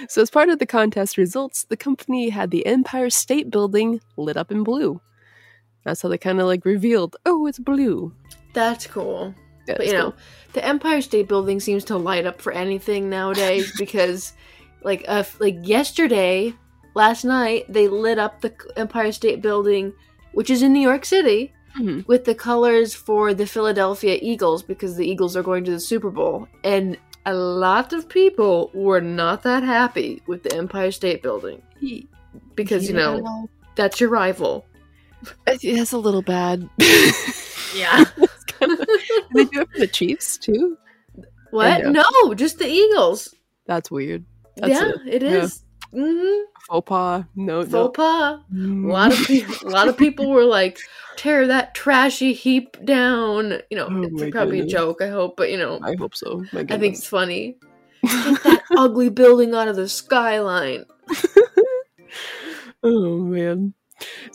[0.07, 4.37] So, as part of the contest results, the company had the Empire State Building lit
[4.37, 5.01] up in blue.
[5.83, 8.13] That's how they kind of like revealed, oh, it's blue.
[8.53, 9.33] That's cool.
[9.67, 10.01] Yeah, But you cool.
[10.01, 10.13] know,
[10.53, 14.33] the Empire State Building seems to light up for anything nowadays because,
[14.83, 16.53] like, uh, like yesterday,
[16.95, 19.93] last night, they lit up the Empire State Building,
[20.33, 22.07] which is in New York City, Mhm.
[22.07, 26.09] with the colors for the Philadelphia Eagles because the Eagles are going to the Super
[26.09, 26.47] Bowl.
[26.63, 31.61] And a lot of people were not that happy with the Empire State Building
[32.55, 34.65] because, you know, that's your rival.
[35.61, 36.69] Yeah, that's a little bad.
[37.75, 38.05] Yeah.
[38.47, 38.85] Kinda-
[39.33, 40.77] they do it for the Chiefs too.
[41.51, 41.85] What?
[41.85, 43.33] No, just the Eagles.
[43.65, 44.25] That's weird.
[44.55, 45.63] That's yeah, a it is.
[45.95, 47.23] Hmm faux pas.
[47.35, 47.69] No, no.
[47.69, 48.39] Faux pas.
[48.53, 48.85] Mm.
[48.85, 50.79] A lot of people, a lot of people were like,
[51.15, 54.73] "Tear that trashy heap down." You know, Oh it's probably goodness.
[54.73, 55.01] a joke.
[55.01, 56.43] I hope, but you know, I hope so.
[56.53, 57.57] I think it's funny.
[58.03, 60.85] Get that ugly building out of the skyline.
[62.83, 63.73] Oh man.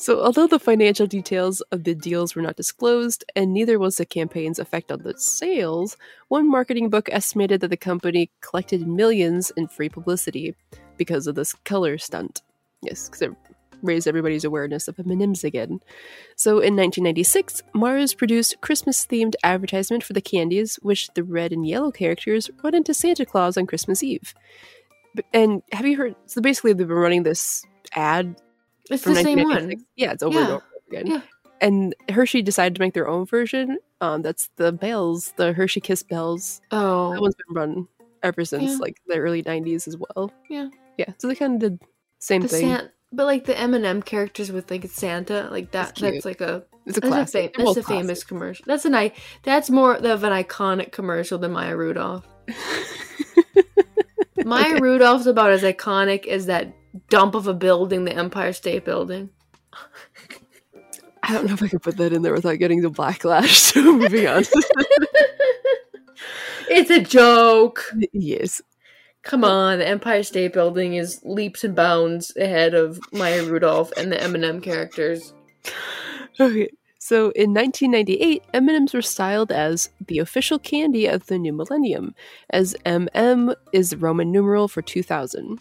[0.01, 4.07] So, although the financial details of the deals were not disclosed, and neither was the
[4.07, 9.69] campaign's effect on the sales, one marketing book estimated that the company collected millions in
[9.69, 10.57] free publicity
[10.97, 12.41] because of this color stunt.
[12.81, 13.33] Yes, because it
[13.83, 15.81] raised everybody's awareness of M&Ms again.
[16.35, 21.91] So, in 1996, Mars produced Christmas-themed advertisement for the candies, which the red and yellow
[21.91, 24.33] characters run into Santa Claus on Christmas Eve.
[25.35, 26.17] And have you heard?
[26.25, 28.41] So basically, they've been running this ad
[28.91, 29.85] It's the same one.
[29.97, 31.07] Yeah, it's over and over again.
[31.07, 31.21] Yeah.
[31.63, 33.79] And Hershey decided to make their own version.
[34.01, 36.61] Um, that's the bells, the Hershey Kiss bells.
[36.71, 37.89] Oh, that one's been run
[38.23, 38.77] ever since Yeah.
[38.79, 40.33] like the early '90s as well.
[40.49, 40.69] Yeah.
[40.97, 41.13] yeah.
[41.19, 41.81] So they kind of did
[42.19, 42.69] same the thing.
[42.69, 45.97] San- but like the M and M characters with like Santa, like that.
[45.97, 46.01] That's.
[46.01, 47.57] That's like a it's a that's a, classic.
[47.57, 48.65] fam- that's a famous commercial.
[48.67, 49.13] That's an I.
[49.43, 52.27] That's more of an iconic commercial than Maya Rudolph.
[54.45, 54.81] Maya Okay.
[54.81, 56.73] Rudolph's about as iconic as that
[57.09, 59.31] dump of a building, the Empire State Building.
[61.23, 63.57] I don't know if I could put that in there without getting the backlash.
[63.57, 64.45] So moving on.
[66.73, 67.85] It's a joke.
[68.13, 68.63] yes.
[69.23, 74.11] Come on, the Empire State Building is leaps and bounds ahead of Maya Rudolph and
[74.11, 75.35] the M&M characters.
[76.39, 76.71] Okay.
[76.99, 82.15] So in 1998, M&Ms were styled as the official candy of the new millennium,
[82.51, 85.61] as MM is Roman numeral for 2000.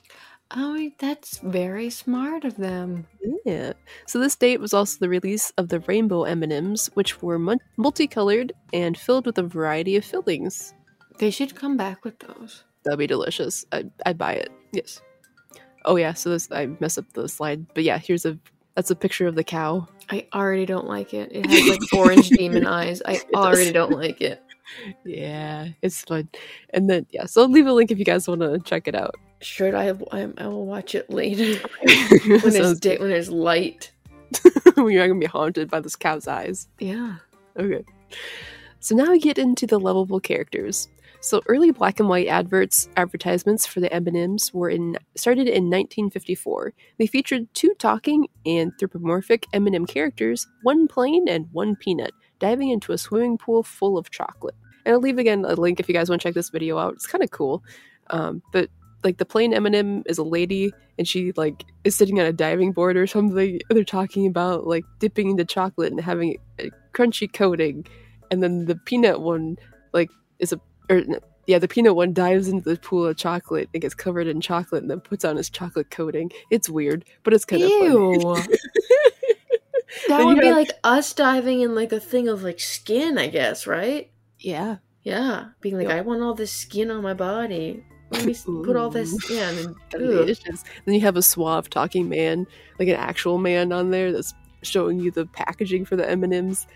[0.51, 3.05] Oh, that's very smart of them.
[3.45, 3.73] Yeah.
[4.07, 7.37] So this date was also the release of the rainbow M&Ms, which were
[7.77, 10.73] multicolored and filled with a variety of fillings.
[11.19, 12.63] They should come back with those.
[12.83, 13.65] That'd be delicious.
[13.71, 14.49] I'd, I'd buy it.
[14.71, 15.01] Yes.
[15.85, 16.13] Oh yeah.
[16.13, 18.37] So this I messed up the slide, but yeah, here's a
[18.75, 19.87] that's a picture of the cow.
[20.09, 21.31] I already don't like it.
[21.31, 23.01] It has like orange demon eyes.
[23.05, 24.41] I already don't like it.
[25.05, 26.29] Yeah, it's fun.
[26.71, 28.95] And then yeah, so I'll leave a link if you guys want to check it
[28.95, 29.15] out.
[29.41, 33.91] Sure, I, I, I will watch it later when there's Sounds di- when there's light.
[34.75, 36.67] when you're not gonna be haunted by this cow's eyes.
[36.79, 37.15] Yeah.
[37.57, 37.83] Okay.
[38.79, 40.87] So now we get into the lovable characters.
[41.21, 46.73] So early black and white adverts advertisements for the M&Ms were in started in 1954.
[46.97, 52.97] They featured two talking anthropomorphic M&M characters, one plain and one peanut, diving into a
[52.97, 54.55] swimming pool full of chocolate.
[54.85, 56.93] And I'll leave again a link if you guys want to check this video out.
[56.93, 57.63] It's kind of cool.
[58.09, 58.69] Um, but
[59.03, 62.71] like the plain M&M is a lady and she like is sitting on a diving
[62.71, 63.59] board or something.
[63.69, 67.85] They're talking about like dipping into chocolate and having a crunchy coating
[68.31, 69.57] and then the peanut one
[69.93, 71.03] like is a or
[71.47, 74.81] yeah the peanut one dives into the pool of chocolate and gets covered in chocolate
[74.81, 78.19] and then puts on his chocolate coating it's weird but it's kind of Ew.
[78.21, 78.47] funny
[80.07, 83.27] That would be have- like us diving in like a thing of like skin, I
[83.27, 84.09] guess, right?
[84.39, 85.97] yeah Yeah, being like, Yep.
[85.97, 87.83] I want all this skin on my body.
[88.11, 89.13] Let me put all this.
[89.29, 90.35] Yeah, and then,
[90.85, 92.47] then you have a suave talking man
[92.79, 96.67] like an actual man on there that's showing you the packaging for the m&ms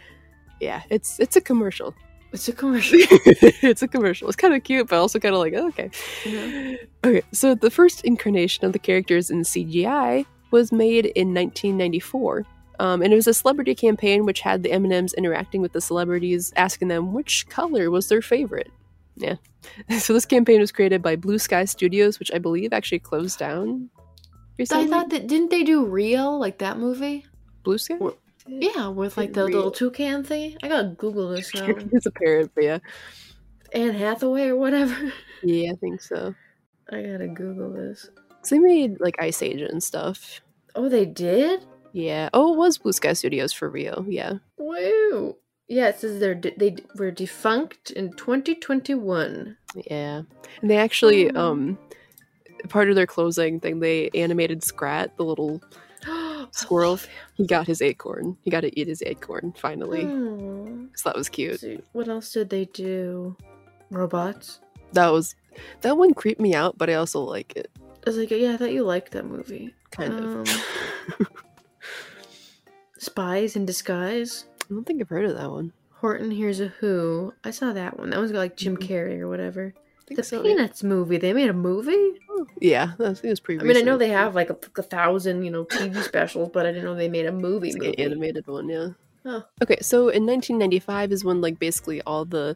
[0.62, 1.94] yeah it's it's a commercial
[2.32, 2.98] it's a commercial.
[3.02, 5.90] it's a commercial it's kind of cute but also kind of like oh, okay
[6.26, 6.76] Yeah.
[7.04, 12.46] Okay, so the first incarnation of the characters in CGI was made in 1994.
[12.80, 16.52] Um, and it was a celebrity campaign which had the M&Ms interacting with the celebrities,
[16.56, 18.72] asking them which color was their favorite.
[19.16, 19.36] Yeah.
[20.00, 23.90] So this campaign was created by Blue Sky Studios, which I believe actually closed down
[24.60, 24.86] recently.
[24.86, 27.26] I thought that didn't they do Rio like that movie?
[27.64, 27.96] Blue Sky?
[27.98, 29.56] Well, Yeah, with like the Rio.
[29.56, 30.58] little toucan thing.
[30.62, 31.68] I gotta Google this now.
[31.94, 32.80] it's a parrot, but yeah.
[33.72, 35.14] Anne Hathaway or whatever.
[35.46, 36.34] Yeah, I think so.
[36.92, 38.10] I gotta Google this.
[38.44, 40.42] So they made like Ice Age and stuff.
[40.76, 41.66] Oh, they did.
[41.94, 42.30] Yeah.
[42.34, 44.06] Oh, it was Blue Sky Studios for real.
[44.08, 44.34] Yeah.
[44.58, 45.36] Wow.
[45.68, 49.56] Yeah, it says they're de- they were defunct in 2021.
[49.90, 50.24] Yeah.
[50.62, 51.52] And they actually, Oh.
[51.52, 51.78] um,
[52.70, 55.62] part of their closing thing, they animated Scrat, the little
[56.52, 57.00] Squirrel.
[57.36, 58.38] He got his acorn.
[58.42, 60.04] He got to eat his acorn finally.
[60.06, 60.88] Oh.
[60.96, 61.60] So that was cute.
[61.62, 63.38] See, what else did they do?
[63.90, 64.60] Robots.
[64.94, 65.36] That was
[65.82, 67.70] that one creeped me out, but I also like it.
[68.06, 69.74] I was like, yeah, I thought you liked that movie.
[69.92, 71.30] Kind Um, of.
[73.04, 74.46] Spies in Disguise.
[74.64, 75.74] I don't think I've heard of that one.
[75.92, 77.34] Horton Hears a Who.
[77.44, 78.10] I saw that one.
[78.10, 78.88] That was like Jim Mhm.
[78.88, 79.74] Carrey or whatever.
[80.08, 80.56] The so, yeah.
[80.56, 81.18] Peanuts movie.
[81.18, 82.20] They made a movie?
[82.60, 83.62] Yeah, that was, it was pretty.
[83.62, 86.66] I mean, I know they have like a, a thousand, you know, TV specials, but
[86.66, 87.70] I didn't know they made a movie.
[87.70, 88.04] It's like movie.
[88.04, 88.90] an animated one, yeah.
[89.26, 89.44] Oh.
[89.62, 92.56] Okay, so in 1995 is when like basically all the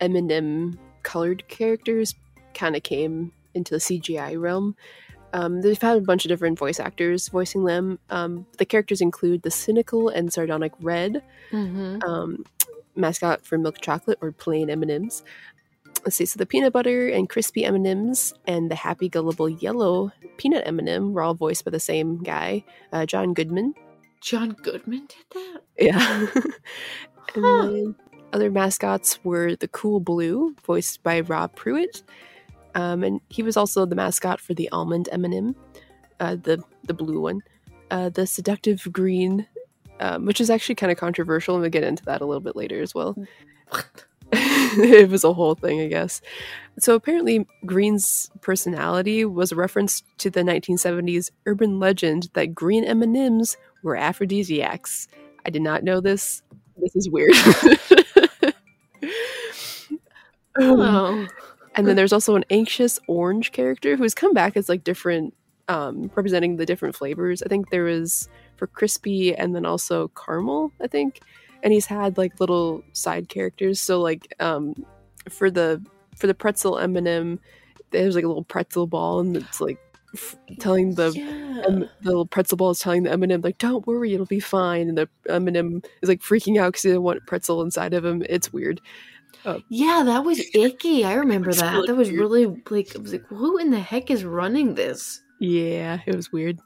[0.00, 2.14] M&M colored characters
[2.54, 4.74] kind of came into the CGI realm.
[5.32, 7.98] Um, they've had a bunch of different voice actors voicing them.
[8.10, 12.02] Um, the characters include the cynical and sardonic Red, Mm-hmm.
[12.08, 12.44] um,
[12.96, 15.22] mascot for milk chocolate or plain M&Ms.
[16.04, 20.66] Let's see, so the peanut butter and crispy M&Ms and the happy gullible yellow peanut
[20.66, 23.74] M&M were all voiced by the same guy, uh, John Goodman.
[24.20, 25.60] John Goodman did that?
[25.78, 26.26] Yeah.
[27.34, 27.66] and Huh.
[27.66, 27.94] then
[28.32, 32.02] other mascots were the Cool Blue, voiced by Rob Pruitt.
[32.74, 35.54] Um, and he was also the mascot for the almond M&M,
[36.20, 37.40] uh, the the blue one.
[37.90, 39.46] Uh, the seductive green,
[40.00, 42.56] um, which is actually kind of controversial, and we'll get into that a little bit
[42.56, 43.16] later as well.
[44.34, 46.22] It was a whole thing, I guess.
[46.78, 53.56] So apparently, Green's personality was a reference to the 1970s urban legend that green M&Ms
[53.82, 55.08] were aphrodisiacs.
[55.44, 56.42] I did not know this.
[56.78, 57.34] This is weird.
[60.60, 61.26] Um, Oh.
[61.74, 65.34] And then there's also an anxious orange character who's come back as like different,
[65.68, 67.42] um, representing the different flavors.
[67.42, 70.70] I think there was for crispy and then also caramel.
[70.82, 71.20] I think,
[71.62, 73.80] and he's had like little side characters.
[73.80, 74.74] So like, um,
[75.30, 75.82] for the
[76.16, 77.38] for the pretzel M&M
[77.92, 79.78] there's like a little pretzel ball, and it's like
[80.14, 81.62] f- telling the yeah.
[81.66, 84.88] um, the little pretzel ball is telling the M&M like, "Don't worry, it'll be fine."
[84.88, 88.24] And the M&M is like freaking out because he doesn't want pretzel inside of him.
[88.28, 88.80] It's weird.
[89.68, 91.04] Yeah, that was icky.
[91.04, 91.72] I remember that.
[91.72, 92.20] really that was weird.
[92.20, 95.20] really like I was like, who in the heck is running this?
[95.40, 96.58] Yeah, it was weird.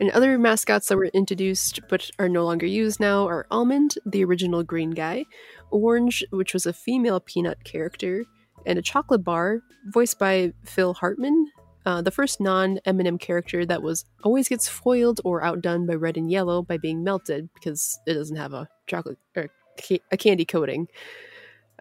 [0.00, 4.24] And other mascots that were introduced but are no longer used now are Almond, the
[4.24, 5.26] original green guy,
[5.70, 8.24] Orange, which was a female peanut character,
[8.64, 11.50] and a chocolate bar voiced by Phil Hartman,
[11.84, 16.30] uh, the first non-M&M character that was always gets foiled or outdone by red and
[16.30, 20.88] yellow by being melted because it doesn't have a chocolate or ca- a candy coating.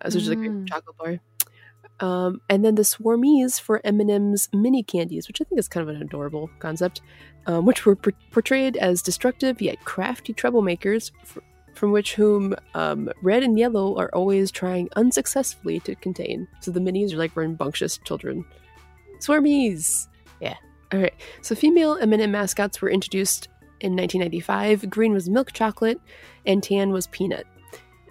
[0.02, 0.68] Uh, so it's just like a Mm.
[0.68, 1.20] chocolate bar.
[2.02, 5.94] Um, and then the Swarmies for M&M's mini candies, which I think is kind of
[5.94, 7.02] an adorable concept,
[7.46, 11.40] um, which were por- portrayed as destructive yet crafty troublemakers, f-
[11.76, 16.48] from which whom um, red and yellow are always trying unsuccessfully to contain.
[16.62, 18.46] So the minis are like rambunctious children.
[19.20, 20.08] Swarmies,
[20.40, 20.56] yeah.
[20.94, 21.14] All right.
[21.42, 23.48] So female M&M mascots were introduced
[23.82, 24.90] in 1995.
[24.90, 26.00] Green was milk chocolate,
[26.46, 27.46] and tan was peanut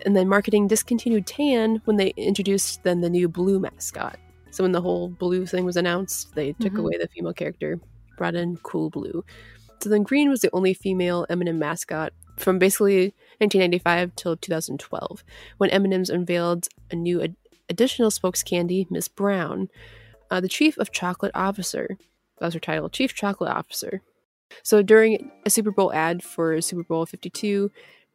[0.05, 4.19] and then marketing discontinued tan when they introduced then the new blue mascot.
[4.51, 6.79] So when the whole blue thing was announced, they took Mhm.
[6.81, 7.79] away the female character,
[8.17, 9.25] brought in cool blue.
[9.83, 15.23] So then green was the only female M&M mascot from basically 1995 till 2012,
[15.59, 17.37] when M&M's unveiled a new ad-
[17.69, 19.69] additional spokes candy, Miss Brown,
[20.31, 21.97] uh, the chief of chocolate officer.
[22.39, 24.03] That was her title, chief chocolate officer.
[24.63, 27.71] So during a Super Bowl ad for Super Bowl 52,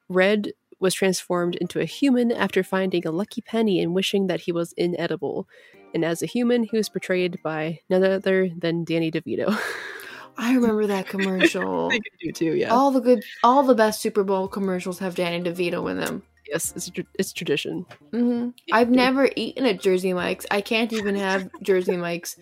[0.10, 0.52] Red
[0.84, 4.74] was transformed into a human after finding a lucky penny and wishing that he was
[4.74, 5.48] inedible.
[5.96, 9.58] And as a human, he was portrayed by none other than Danny DeVito.
[10.38, 11.89] I remember that commercial.
[11.93, 12.74] I do too, yeah.
[12.74, 16.24] all the good, all the best Super Bowl commercials have Danny DeVito in them.
[16.48, 17.86] yes, it's, it's tradition.
[18.12, 20.48] hmm I've never eaten at Jersey Mike's.
[20.50, 22.36] I can't even have Jersey Mike's,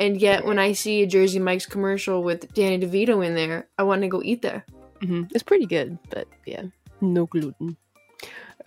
[0.00, 3.84] and yet when I see a Jersey Mike's commercial with Danny DeVito in there, I
[3.84, 4.66] want to go eat there.
[5.00, 6.64] hmm It's pretty good, but yeah,
[7.00, 7.76] no gluten.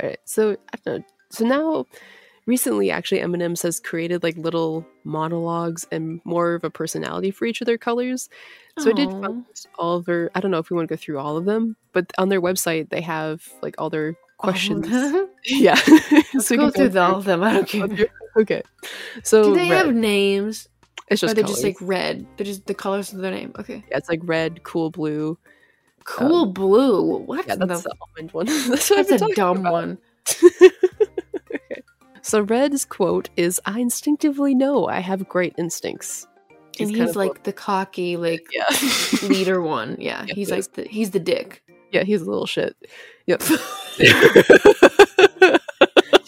[0.02, 1.06] All right, so I don't know.
[1.32, 1.86] So now,
[2.46, 7.62] recently, actually, M&M's has created like little monologues and more of a personality for each
[7.62, 8.30] of their colors.
[8.80, 9.46] So I did find
[9.78, 10.32] all of their.
[10.36, 12.42] I don't know if we want to go through all of them, but on their
[12.42, 14.88] website they have like all their questions.
[15.46, 15.78] yeah,
[16.34, 17.44] Let's So we go can through all of them.
[17.44, 18.08] I don't care.
[18.38, 18.62] Okay,
[19.24, 19.86] so Do they red.
[19.86, 20.70] have names?
[21.10, 21.62] it's Or just they're colors.
[21.62, 22.26] just like red.
[22.38, 23.52] They're just the colors of their name.
[23.60, 23.84] Okay.
[23.90, 25.38] yeah, it's like red, cool blue.
[26.10, 27.18] Cool um, blue.
[27.20, 27.46] What?
[27.48, 28.46] Yeah, that's the, the almond one.
[28.70, 29.72] that's that's a dumb about.
[29.72, 29.98] one.
[30.44, 30.72] okay.
[32.24, 36.26] So Red's quote is, "I instinctively know I have great instincts."
[36.80, 38.66] And he's like the cocky, like yeah,
[39.28, 39.98] leader one.
[40.00, 41.62] Yeah, Yeah, he's like the he's the dick.
[41.92, 42.76] yeah, he's a little shit.
[43.28, 43.42] Yep.
[43.42, 43.60] Did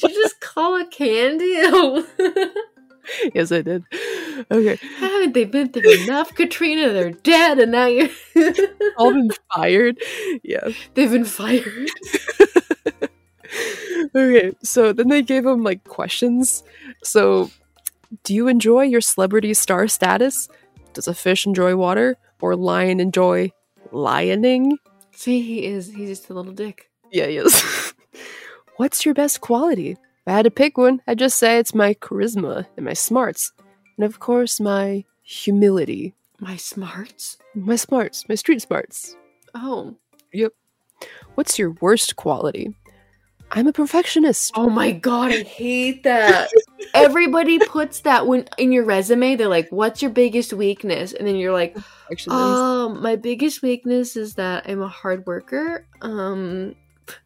[0.04, 1.54] you just call it candy?
[3.34, 3.84] yes, I did.
[4.52, 6.90] Okay, Haven't they been through enough, Katrina?
[6.94, 8.10] They're dead, and now you're
[8.98, 9.98] all been fired.
[10.44, 10.70] Yeah.
[10.94, 11.90] they've been fired.
[14.16, 16.64] okay, so then they gave him like questions.
[17.04, 17.50] So,
[18.24, 20.48] do you enjoy your celebrity star status?
[20.94, 23.52] Does a fish enjoy water, or lion enjoy
[23.92, 24.74] lioning?
[25.14, 25.94] See, he is.
[25.94, 26.90] He's just a little dick.
[27.12, 27.94] Yeah, he is.
[28.78, 29.92] What's your best quality?
[29.92, 33.52] If I had to pick one, I'd just say it's my charisma and my smarts.
[34.02, 36.16] And of course, my humility.
[36.40, 37.38] My smarts.
[37.54, 39.16] My smarts, my street smarts.
[39.54, 39.96] Oh.
[40.34, 40.54] Yep.
[41.36, 42.74] What's your worst quality?
[43.52, 44.54] I'm a perfectionist.
[44.56, 46.50] Oh my god, I hate that.
[46.96, 49.36] Everybody puts that when in your resume.
[49.36, 51.78] They're like, "What's your biggest weakness?" And then you're like.
[52.28, 56.74] "Um, my biggest weakness is that I'm a hard worker." Um,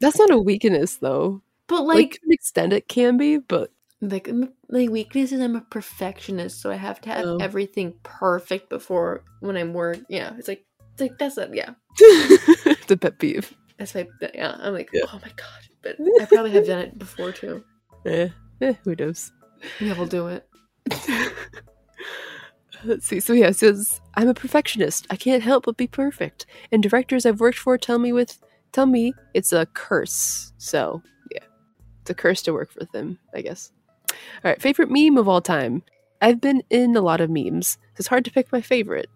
[0.01, 1.41] That's not a weakness, though.
[1.67, 3.71] but Like, like, to an extent, it can be, but
[4.09, 4.29] like
[4.69, 7.37] my weakness is I'm a perfectionist, so I have to have Oh.
[7.37, 9.99] everything perfect before when I'm work.
[10.09, 11.71] Yeah, it's like, it's like that's a yeah.
[11.99, 13.53] it's a pet peeve.
[13.77, 14.55] That's my yeah.
[14.59, 15.03] I'm like, Yeah.
[15.11, 15.61] oh my god.
[15.81, 17.63] But I probably have done it before too.
[18.05, 18.29] Eh,
[18.61, 19.31] eh, who knows?
[19.79, 20.47] Yeah, we'll do it.
[22.83, 23.19] Let's see.
[23.19, 25.07] So yeah, it says I'm a perfectionist.
[25.09, 26.45] I can't help but be perfect.
[26.71, 28.37] And directors I've worked for tell me with
[28.73, 30.53] tell me it's a curse.
[30.59, 31.01] So
[31.31, 31.39] yeah,
[32.01, 33.17] it's a curse to work with them.
[33.33, 33.71] I guess.
[34.43, 35.83] All right, favorite meme of all time.
[36.21, 37.77] I've been in a lot of memes.
[37.97, 39.09] It's hard to pick my favorite.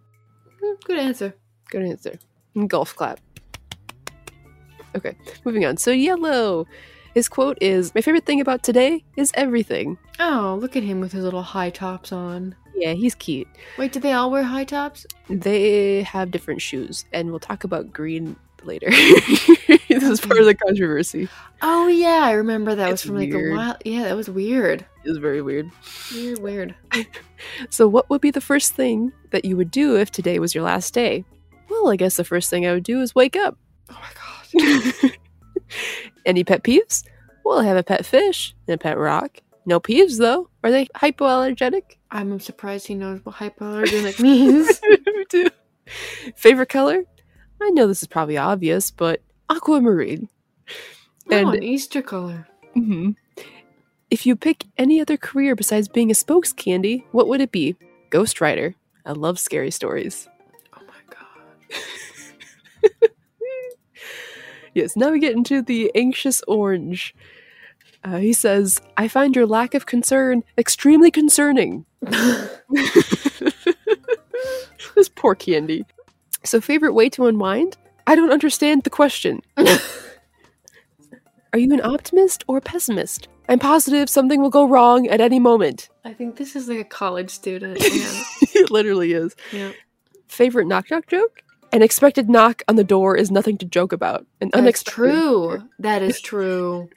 [0.61, 1.33] Hmm, Good answer.
[1.69, 2.19] Good answer.
[2.67, 3.19] Golf clap.
[4.95, 5.77] Okay, moving on.
[5.77, 6.65] So yellow.
[7.15, 9.97] His quote is My favorite thing about today is everything.
[10.19, 12.55] Oh, look at him with his little high tops on.
[12.75, 13.47] Yeah, he's cute.
[13.77, 15.05] Wait, do they all wear high tops?
[15.29, 18.35] They have different shoes, and we'll talk about green
[18.65, 18.89] later.
[18.91, 21.27] this is part of the controversy.
[21.61, 23.53] Oh yeah, I remember that It's was from like weird.
[23.53, 23.77] a while.
[23.85, 24.85] Yeah, that was weird.
[25.03, 25.69] It's very weird.
[26.13, 26.75] Weird, weird.
[27.69, 30.63] So, what would be the first thing that you would do if today was your
[30.65, 31.23] last day?
[31.69, 33.57] Well, I guess the first thing I would do is wake up.
[33.89, 33.97] Oh
[34.53, 34.61] my
[35.01, 35.11] god.
[36.25, 37.05] Any pet peeves?
[37.45, 39.37] Well, I have a pet fish and a pet rock.
[39.65, 40.49] No peeves, though.
[40.63, 41.83] Are they hypoallergenic?
[42.11, 44.81] I'm surprised he knows what hypoallergenic means.
[46.35, 47.03] Favorite color?
[47.61, 50.29] I know this is probably obvious, but aquamarine.
[51.31, 52.47] oh, And- an Easter color.
[52.73, 53.11] hmm
[54.09, 57.75] If you pick any other career besides being a spokes candy, what would it be?
[58.11, 58.75] Ghostwriter.
[59.05, 60.27] I love scary stories.
[60.73, 63.09] Oh my god.
[64.75, 67.15] Yes, now we get into the anxious orange.
[68.03, 71.85] Uh, he says, I find your lack of concern extremely concerning.
[74.95, 75.85] this poor candy.
[76.43, 77.77] So, favorite way to unwind?
[78.07, 79.41] I don't understand the question.
[81.53, 83.27] Are you an optimist or a pessimist?
[83.47, 85.89] I'm positive something will go wrong at any moment.
[86.05, 87.79] I think this is like a college student.
[87.83, 88.23] Yeah.
[88.63, 89.35] it literally is.
[89.51, 89.71] yeah.
[90.27, 91.41] Favorite knock knock joke?
[91.71, 94.25] An expected knock on the door is nothing to joke about.
[94.41, 95.63] An That's unexpected true.
[95.79, 96.89] That is true.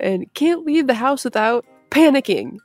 [0.00, 2.58] and can't leave the house without panicking.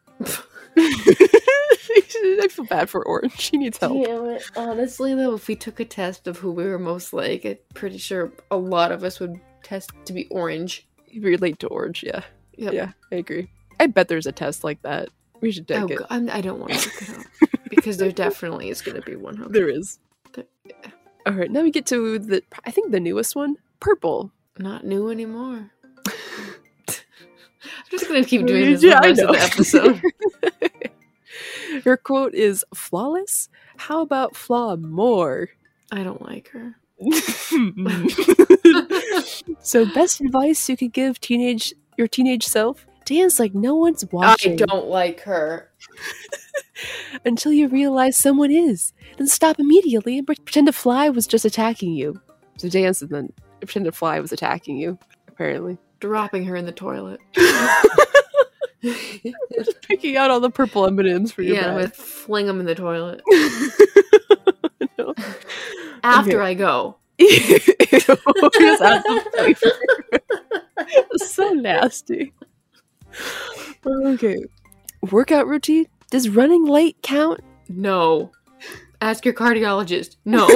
[2.44, 3.40] I feel bad for Orange.
[3.40, 4.06] She needs help.
[4.06, 4.44] Damn it.
[4.56, 7.98] Honestly, though, if we took a test of who we were most like, I'm pretty
[7.98, 10.88] sure a lot of us would test to be orange.
[11.08, 12.22] You relate to Orange, yeah.
[12.58, 12.74] Yep.
[12.74, 13.50] Yeah, I agree.
[13.80, 15.10] I bet there's a test like that.
[15.42, 15.98] We should take Oh, it.
[15.98, 19.02] God, I'm, I don't want to look it up because there definitely is going to
[19.04, 19.46] be one.
[19.52, 20.00] There is.
[20.34, 20.48] But-
[21.26, 24.32] All right, now we get to the I think the newest one, purple.
[24.58, 25.72] Not new anymore.
[26.88, 30.02] I'm just going to keep doing this Yeah, the rest of the episode.
[31.84, 33.50] Her quote is flawless.
[33.78, 35.50] How about flaw more?
[35.92, 36.76] I don't like her.
[39.62, 44.54] so, best advice you could give teenage your teenage self: dance like no one's watching.
[44.54, 45.72] I don't like her.
[47.26, 48.94] until you realize someone is.
[49.18, 52.20] Then stop immediately and pretend a fly was just attacking you.
[52.58, 54.98] So dance and then pretend a fly was attacking you.
[55.28, 57.20] Apparently, Dropping her in the toilet.
[59.88, 61.76] picking out all the purple M&M's for your yeah, bag.
[61.76, 63.22] with fling them in the toilet.
[64.98, 65.14] No.
[66.04, 66.98] After I go.
[67.18, 68.10] It's
[68.82, 69.72] out of flavor.
[71.18, 72.34] so nasty.
[73.86, 74.44] Okay,
[75.10, 75.88] workout routine.
[76.10, 77.42] Does running late count?
[77.70, 78.32] No.
[79.02, 80.18] Ask your cardiologist.
[80.26, 80.48] No.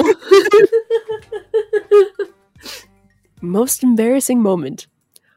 [3.40, 4.86] Most embarrassing moment.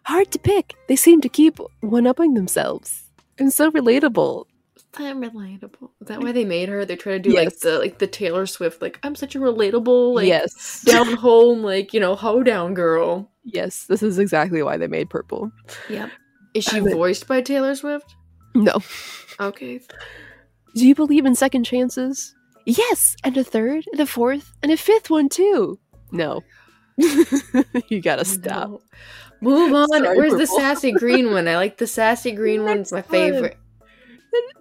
[0.10, 0.74] Hard to pick.
[0.88, 3.03] They seem to keep one upping themselves.
[3.38, 4.47] And so relatable.
[4.97, 5.91] that relatable.
[6.01, 6.84] Is that why they made her?
[6.84, 10.16] They try to do like the like the Taylor Swift, like I'm such a relatable,
[10.16, 10.82] like yes.
[10.84, 13.30] down home, like, you know, hoedown girl.
[13.43, 15.51] Yes, this is exactly why they made purple.
[15.89, 16.10] Yep.
[16.55, 18.16] Is she would- voiced by Taylor Swift?
[18.55, 18.80] No.
[19.39, 19.80] Okay.
[20.74, 22.34] Do you believe in second chances?
[22.66, 25.78] Yes, and a third, and a fourth, and a fifth one too.
[26.12, 26.41] No.
[27.89, 28.70] you gotta stop.
[28.70, 28.82] No.
[29.41, 29.88] Move on.
[29.89, 31.47] Sorry, Where's the sassy green one?
[31.47, 32.80] I like the sassy green one.
[32.80, 33.10] It's my one.
[33.10, 33.58] favorite.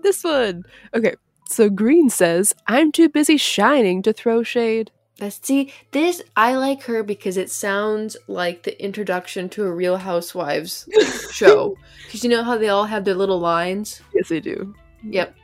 [0.03, 0.65] This one.
[0.95, 1.15] Okay,
[1.49, 4.91] so Green says, I'm too busy shining to throw shade.
[5.19, 6.23] That's see this.
[6.37, 10.89] I like her because it sounds like the introduction to a Real Housewives
[11.33, 11.77] show.
[12.05, 14.01] Because you know how they all have their little lines.
[14.15, 14.75] Yes, they do.
[15.03, 15.35] Yep,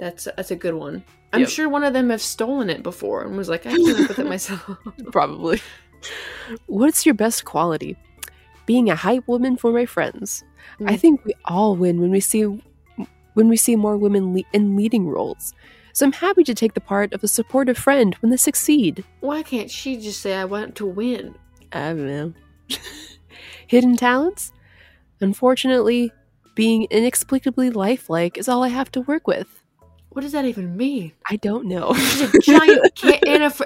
[0.00, 1.04] that's that's a good one.
[1.34, 1.50] I'm Yep.
[1.50, 4.18] sure one of them have stolen it before and was like, I came up with
[4.18, 4.62] it myself.
[5.12, 5.60] Probably.
[6.66, 7.96] What's your best quality?
[8.66, 10.44] Being a hype woman for my friends.
[10.84, 11.00] I Mm.
[11.00, 12.42] think we all win when we see
[13.34, 15.54] when we see more women le- in leading roles.
[15.92, 19.04] So I'm happy to take the part of a supportive friend when they succeed.
[19.20, 21.34] Why can't she just say I want to win?
[21.72, 22.32] I don't know.
[23.68, 24.50] Hidden talents?
[25.20, 26.10] Unfortunately,
[26.54, 29.57] being inexplicably lifelike is all I have to work with.
[30.10, 31.12] What does that even mean?
[31.28, 31.94] I don't know.
[31.94, 33.20] She's a giant ca-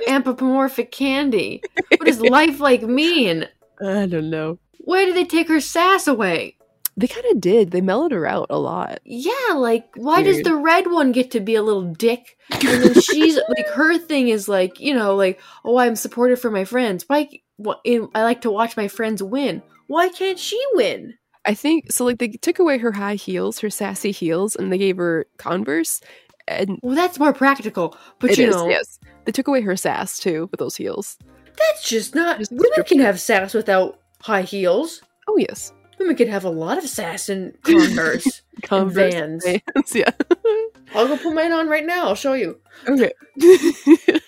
[0.09, 1.63] anthropomorphic candy.
[1.89, 3.49] What does life like mean?
[3.81, 4.59] I don't know.
[4.79, 6.57] Why did they take her sass away?
[6.97, 7.71] They kind of did.
[7.71, 9.01] They mellowed her out a lot.
[9.05, 12.37] Yeah, like why does the red one get to be a little dick?
[12.51, 16.51] And then she's like her thing is like, you know, like, oh, I'm supportive for
[16.51, 17.05] my friends.
[17.07, 17.29] Why
[17.65, 19.63] wh- I like to watch my friends win.
[19.87, 21.15] Why can't she win?
[21.47, 22.05] I think so.
[22.05, 26.01] Like they took away her high heels, her sassy heels, and they gave her Converse.
[26.49, 27.97] And Well, that's more practical.
[28.19, 31.19] But it you is, know, yes, they took away her sass too with those heels.
[31.57, 35.03] that's just not Just women can have sass without high heels.
[35.29, 38.43] Oh yes, Women can have a lot of sass in Converse.
[38.63, 39.45] Converse Vans.
[39.45, 40.11] Vans, yeah.
[40.95, 42.09] I'll go put mine on right now.
[42.09, 42.59] I'll show you.
[42.89, 43.13] okay.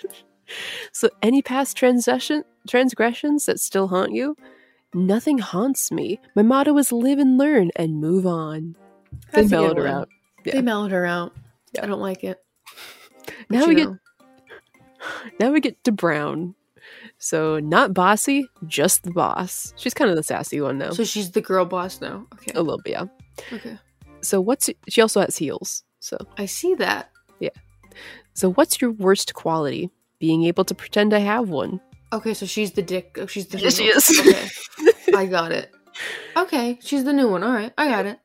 [0.93, 4.37] so, any past transgression transgressions that still haunt you?
[4.95, 6.21] Nothing haunts me.
[6.37, 8.77] My motto is live and learn and move on.
[9.33, 10.09] That's they mellowed her out.
[10.45, 10.55] Yeah.
[10.55, 11.33] They mellowed her out.
[11.75, 11.85] Yeah.
[11.85, 12.39] I don't like it.
[13.51, 13.99] Now we get know.
[15.41, 16.55] now we get to Brown.
[17.19, 19.73] So not bossy, just the boss.
[19.77, 20.91] She's kind of the sassy one now.
[20.91, 22.27] So she's the girl boss now.
[22.35, 22.53] Okay.
[22.55, 23.05] a little bit, yeah.
[23.53, 23.79] Okay.
[24.21, 25.85] So what's she also has heels.
[26.01, 27.11] So I see that.
[27.41, 27.51] Yeah.
[28.35, 29.91] So what's your worst quality?
[30.19, 31.81] Being able to pretend I have one.
[32.13, 33.17] Okay, so she's the dick.
[33.21, 33.59] Oh, she's the.
[33.59, 34.21] Yes, she is.
[34.21, 35.71] Okay, I got it.
[36.37, 37.43] Okay, she's the new one.
[37.43, 38.19] All right, I got it.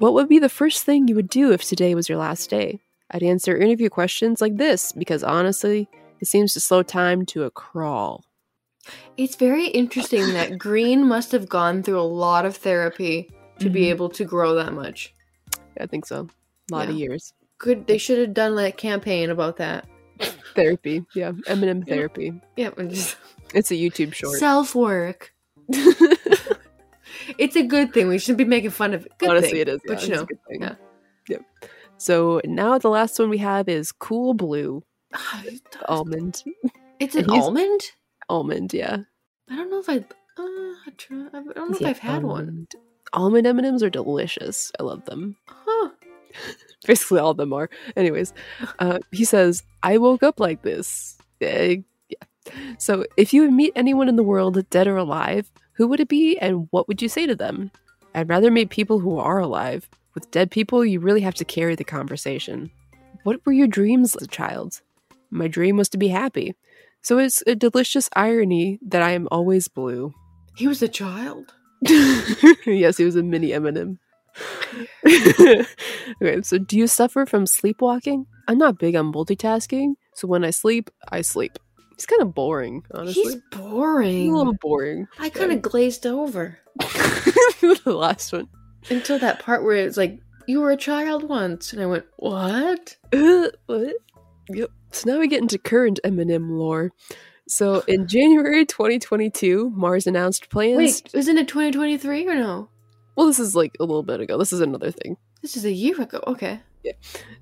[0.00, 2.80] What would be the first thing you would do if today was your last day?
[3.10, 5.90] I'd answer interview questions like this because honestly,
[6.20, 8.24] it seems to slow time to a crawl.
[9.18, 13.28] It's very interesting that Green must have gone through a lot of therapy
[13.58, 13.90] to be Mhm.
[13.90, 15.12] able to grow that much.
[15.78, 16.28] I think so.
[16.72, 17.34] A lot of years.
[17.58, 17.86] Good.
[17.86, 19.86] They should have done like campaign about that.
[20.54, 21.04] Therapy.
[21.14, 21.32] Yeah.
[21.46, 21.94] M&M Yeah.
[21.94, 22.32] therapy.
[22.56, 23.18] Yeah, just
[23.52, 24.38] It's a YouTube short.
[24.38, 25.34] self work.
[27.38, 28.08] It's a good thing.
[28.08, 29.12] We shouldn't be making fun of it.
[29.18, 29.60] Good Honestly, thing.
[29.60, 29.80] it is.
[29.86, 30.74] But yeah, you know, yeah.
[31.28, 31.42] Yep.
[31.98, 34.82] So now the last one we have is Cool Blue
[35.86, 36.42] Almond.
[36.98, 37.80] it's an almond.
[38.28, 38.98] Almond, yeah.
[39.48, 39.96] I don't know if I.
[39.96, 40.02] Uh,
[40.38, 42.40] I, don't know if Yeah, I've had one.
[42.40, 42.74] almond.
[43.12, 44.70] Almond M&Ms are delicious.
[44.78, 45.36] I love them.
[45.46, 45.90] Huh.
[46.86, 47.68] Basically, all of them are.
[47.96, 48.32] Anyways,
[48.78, 51.18] uh, he says, I woke up like this.
[51.40, 51.78] Eh,
[52.08, 52.54] yeah.
[52.78, 55.50] So, if you meet anyone in the world, dead or alive,
[55.80, 57.70] who would it be and what would you say to them?
[58.14, 59.88] I'd rather meet people who are alive.
[60.14, 62.70] With dead people, you really have to carry the conversation.
[63.22, 64.82] What were your dreams as a child?
[65.30, 66.54] My dream was to be happy.
[67.00, 70.12] So, it's a delicious irony that I am always blue.
[70.54, 71.54] He was a child.
[72.66, 73.98] yes, he was a mini M&M.
[75.06, 78.26] okay, so do you suffer from sleepwalking?
[78.48, 81.58] I'm not big on multitasking, so when I sleep, I sleep.
[82.00, 83.22] It's kind of boring, honestly.
[83.24, 84.32] He's He's boring.
[84.32, 85.06] a little boring.
[85.18, 88.48] I kind of glazed over the last one.
[88.88, 92.96] until that part where it's like, "You were a child once," and I went, "What?"
[93.12, 93.96] Uh, what?
[94.48, 94.70] Yep.
[94.92, 96.90] So now we get into current M&M lore.
[97.48, 100.78] So in January 2022, Mars announced plans.
[100.78, 102.70] Wait, isn't it 2023 or no?
[103.14, 104.38] Well, this is like a little bit ago.
[104.38, 105.18] This is another thing.
[105.42, 106.24] This is a year ago.
[106.26, 106.60] Okay.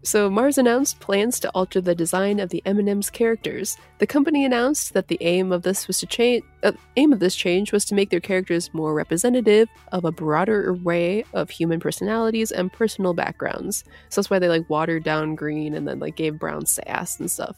[0.03, 3.77] So Mars announced plans to alter the design of the M&M's characters.
[3.99, 6.45] The company announced that the aim of this was to change.
[6.63, 10.71] Uh, aim of this change was to make their characters more representative of a broader
[10.71, 13.85] array of human personalities and personal backgrounds.
[14.09, 17.31] So that's why they like watered down green and then like gave brown sass and
[17.31, 17.57] stuff.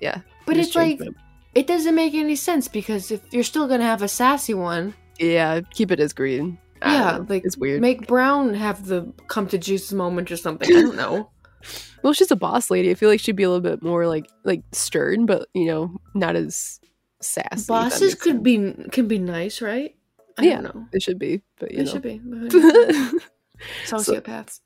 [0.00, 1.16] Yeah, But it's like them.
[1.54, 5.60] it doesn't make any sense because if you're still gonna have a sassy one, yeah,
[5.72, 6.58] keep it as green.
[6.82, 7.26] I don't yeah, know.
[7.28, 7.80] like it's weird.
[7.80, 10.68] Make Brown have the come to Jesus moment or something.
[10.68, 11.30] I don't know.
[12.02, 12.90] well, she's a boss lady.
[12.90, 15.90] I feel like she'd be a little bit more like like stern, but you know,
[16.14, 16.80] not as
[17.20, 17.66] sassy.
[17.66, 18.42] Bosses could sense.
[18.42, 19.94] be can be nice, right?
[20.38, 20.60] I Yeah.
[20.60, 20.86] don't know.
[20.92, 21.90] It should be, but you They know.
[21.90, 22.20] should be
[23.84, 24.60] so, sociopaths.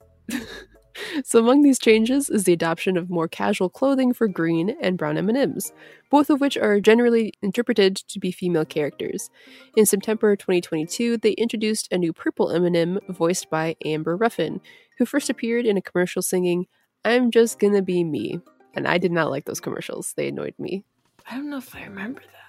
[1.25, 5.17] So among these changes is the adoption of more casual clothing for green and brown
[5.19, 5.73] M&Ms,
[6.11, 9.31] both of which are generally interpreted to be female characters.
[9.77, 14.61] In September 2022, they introduced a new purple M&M voiced by Amber Ruffin,
[14.99, 16.67] who first appeared in a commercial singing
[17.05, 18.41] "I'm just gonna be me."
[18.75, 20.15] And I did not like those commercials.
[20.17, 20.85] They annoyed me.
[21.31, 22.42] I don't know if I remember that.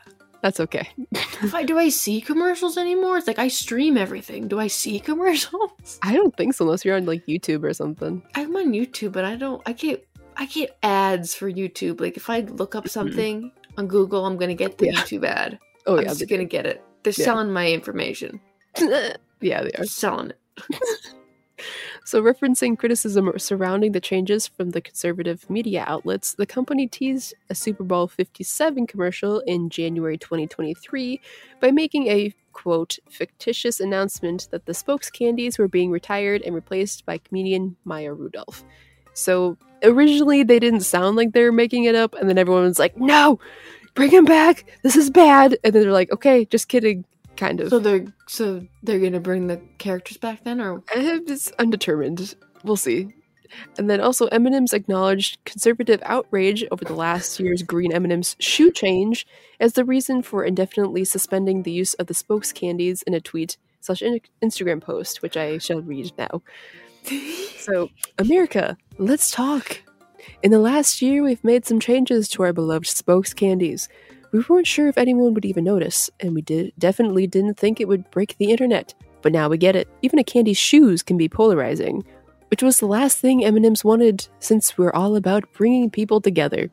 [0.44, 0.90] That's okay.
[1.42, 3.18] if I do I see commercials anymore?
[3.18, 4.50] It's like I stream everything.
[4.50, 5.98] Do I see commercials?
[6.04, 8.22] I don't think so unless you're on like YouTube or something.
[8.36, 9.62] I'm on YouTube, but I don't.
[9.66, 12.02] I get I get ads for YouTube.
[12.02, 14.94] Like if I look up something on Google, I'm gonna get the Yeah.
[15.00, 15.60] YouTube ad.
[15.88, 16.84] Oh I'm yeah, just gonna get it.
[17.04, 17.24] They're Yeah.
[17.26, 18.42] selling my information.
[18.78, 19.62] yeah, they are.
[19.62, 20.40] They're selling it.
[22.06, 27.56] So, referencing criticism surrounding the changes from the conservative media outlets, the company teased a
[27.56, 31.22] Super Bowl 57 commercial in January 2023
[31.62, 37.06] by making a quote fictitious announcement that the spokes candies were being retired and replaced
[37.06, 38.66] by comedian Maya Rudolph.
[39.14, 42.80] So, originally they didn't sound like they were making it up, and then everyone was
[42.80, 43.40] like, no,
[43.94, 45.58] bring him back, this is bad.
[45.64, 47.06] And then they're like, okay, just kidding,
[47.38, 47.70] kind of.
[47.70, 52.36] So they're so they're gonna bring the characters back then, or It's undetermined.
[52.64, 53.14] We'll see.
[53.78, 59.28] And then also, M&M's acknowledged conservative outrage over the last year's Green M&M's shoe change
[59.60, 63.58] as the reason for indefinitely suspending the use of the spokes candies in a tweet
[63.80, 64.02] slash
[64.42, 66.42] Instagram post, which I shall read now.
[67.58, 69.82] So, America, let's talk.
[70.42, 73.88] In the last year, we've made some changes to our beloved spokes candies.
[74.34, 76.42] We weren't sure if anyone would even notice, and we
[76.80, 78.96] definitely didn't think it would break the internet.
[79.22, 79.88] But now we get it.
[80.02, 82.04] Even a candy's shoes can be polarizing,
[82.50, 86.72] which was the last thing M&M's wanted since we're all about bringing people together.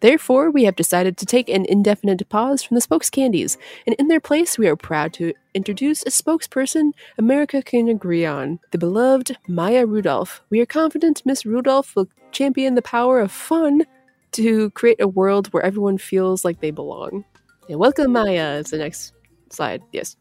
[0.00, 4.08] Therefore, we have decided to take an indefinite pause from the spokes candies, and in
[4.08, 9.36] their place, we are proud to introduce a spokesperson America can agree on, the beloved
[9.46, 10.42] Maya Rudolph.
[10.48, 13.84] We are confident Miss Rudolph will champion the power of fun
[14.34, 17.24] to create a world where everyone feels like they belong.
[17.68, 19.12] And welcome, Maya, is the next
[19.50, 19.82] slide.
[19.92, 20.16] Yes.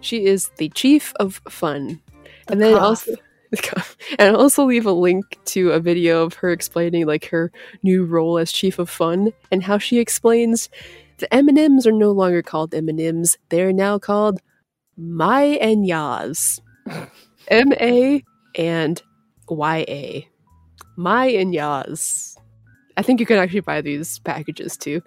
[0.00, 2.00] She is the chief of fun.
[2.48, 2.82] and then cough.
[2.82, 3.14] also
[4.18, 8.04] and I'll also leave a link to a video of her explaining like her new
[8.04, 10.68] role as chief of fun and how she explains
[11.18, 13.38] the M&Ms are no longer called M&Ms.
[13.48, 14.40] They're now called
[14.96, 16.60] My and Yas.
[17.48, 18.22] M A
[18.56, 19.02] and
[19.48, 20.28] Y A.
[20.96, 22.33] My and Yas.
[22.96, 25.02] I think you can actually buy these packages too.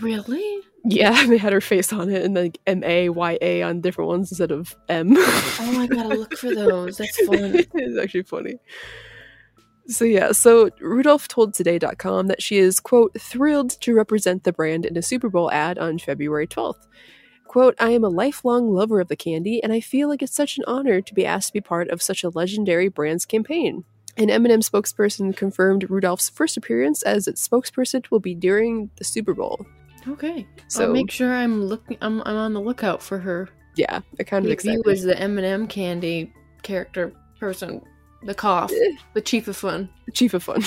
[0.00, 0.62] really?
[0.84, 4.08] Yeah, they had her face on it and then M A Y A on different
[4.08, 5.14] ones instead of M.
[5.16, 6.98] Oh, I gotta look for those.
[6.98, 7.54] That's fun.
[7.74, 8.54] it's actually funny.
[9.86, 14.86] So yeah, so Rudolph told Today.com that she is, quote, thrilled to represent the brand
[14.86, 16.86] in a Super Bowl ad on February 12th.
[17.48, 20.56] Quote, I am a lifelong lover of the candy, and I feel like it's such
[20.56, 23.84] an honor to be asked to be part of such a legendary brand's campaign.
[24.16, 29.34] An M&M spokesperson confirmed Rudolph's first appearance as its spokesperson will be during the Super
[29.34, 29.64] Bowl.
[30.08, 31.96] Okay, So- I'll make sure I'm looking.
[32.00, 33.48] I'm, I'm on the lookout for her.
[33.76, 34.86] Yeah, I kind of If you excited.
[34.86, 36.32] was the M&M candy
[36.62, 37.80] character person,
[38.24, 38.92] the cough, Eh.
[39.14, 39.88] the chief of fun.
[40.06, 40.62] The chief of fun.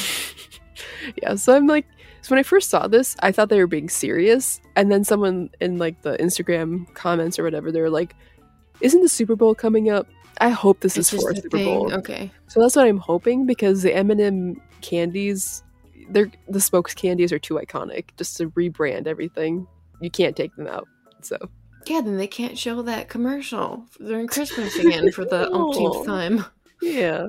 [1.22, 1.86] yeah, so I'm like,
[2.22, 5.50] so when I first saw this, I thought they were being serious, and then someone
[5.60, 8.16] in like the Instagram comments or whatever, they were like,
[8.82, 10.08] "Isn't the Super Bowl coming up?
[10.42, 11.66] I hope this It's is for a Super thing.
[11.66, 12.32] Bowl." Okay.
[12.48, 15.64] So that's what I'm hoping because the M&M candies,
[16.10, 18.06] they're the spokes candies are too iconic.
[18.18, 19.68] Just to rebrand everything,
[20.02, 20.88] you can't take them out.
[21.22, 21.38] So
[21.88, 26.46] Yeah, then they can't show that commercial during Christmas again for the umpteenth time.
[26.82, 27.28] yeah,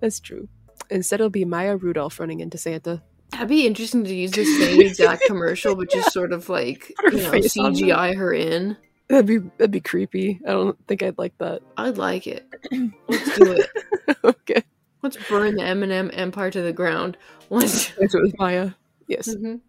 [0.00, 0.48] that's true.
[0.90, 3.02] Instead, it'll be Maya Rudolph running into Santa.
[3.30, 7.10] That'd be interesting to use the same exact commercial, but just sort of like her
[7.10, 7.74] you know face on them.
[7.74, 8.76] CGI her in.
[9.14, 10.40] That'd be that'd be creepy.
[10.44, 11.62] I don't think I'd like that.
[11.76, 12.44] I'd like it.
[13.08, 14.16] Let's do it.
[14.24, 14.64] okay.
[15.02, 17.16] Let's burn the M&M empire to the ground.
[17.48, 17.90] Let's.
[17.90, 18.70] That's with Maya.
[19.06, 19.32] Yes.
[19.32, 19.60] Mhm.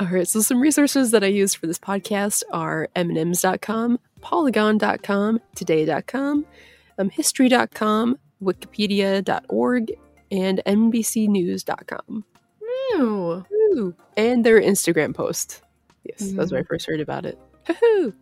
[0.00, 0.26] All right.
[0.26, 6.46] So some resources that I used for this podcast are mnims.com, polygon.com, today.com,
[6.98, 9.92] um, history.com, wikipedia.org,
[10.32, 12.24] and nbcnews.com.
[12.90, 13.46] Ew.
[13.52, 13.94] Ooh.
[14.16, 15.62] And their Instagram post.
[16.02, 17.38] Yes, that's where I first heard about it.
[17.68, 18.12] Hoo-hoo.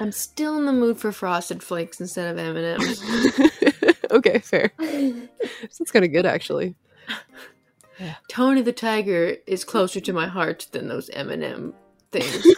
[0.00, 3.02] I'm still in the mood for Frosted Flakes instead of M&M's.
[4.10, 4.70] okay, fair.
[4.78, 6.74] That's kind of good, actually.
[8.28, 11.74] Tony the Tiger is closer to my heart than those M&M
[12.10, 12.46] things.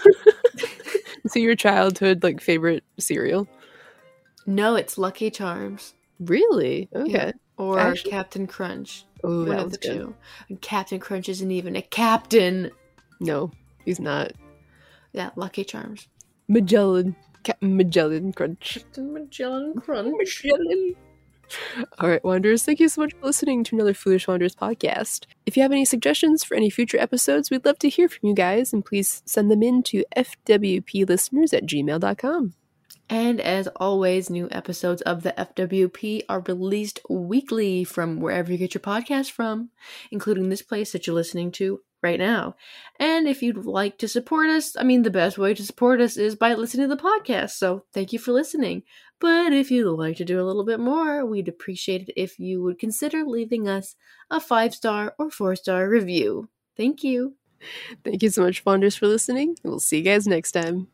[1.27, 3.47] So your childhood like favorite cereal?
[4.47, 6.89] no, it's Lucky Charms Really?
[6.95, 7.11] Okay.
[7.13, 7.33] Yeah.
[7.59, 9.05] or Actually- Captain Crunch.
[9.23, 9.93] Oh, one of the good.
[9.93, 10.15] two.
[10.49, 12.71] And Captain Crunch isn't even a captain.
[13.21, 13.51] No,
[13.85, 14.33] he's not.
[15.13, 16.09] Yeah, Lucky Charms.
[16.49, 17.15] Magellan.
[17.43, 18.75] Captain Magellan Crunch.
[18.75, 20.15] Captain Magellan Crunch.
[20.45, 20.95] Magellan.
[21.99, 25.25] All right, Wanderers, thank you so much for listening to another Foolish Wanderers podcast.
[25.47, 28.35] If you have any suggestions for any future episodes, we'd love to hear from you
[28.35, 32.55] guys, and please send them in to fwplisteners at gmail.com.
[33.11, 38.75] And as always, new episodes of the FWP are released weekly from wherever you get
[38.75, 39.71] your podcast from,
[40.11, 42.57] including this place that you're listening to right now.
[42.99, 46.17] And if you'd like to support us, I mean, the best way to support us
[46.17, 47.51] is by listening to the podcast.
[47.51, 48.83] So thank you for listening.
[49.21, 52.63] But if you'd like to do a little bit more, we'd appreciate it if you
[52.63, 53.97] would consider leaving us
[54.31, 56.49] a five star or four star review.
[56.77, 57.35] Thank you.
[58.05, 59.57] Thank you so much, Fonders, for listening.
[59.65, 60.87] We'll see you guys next time.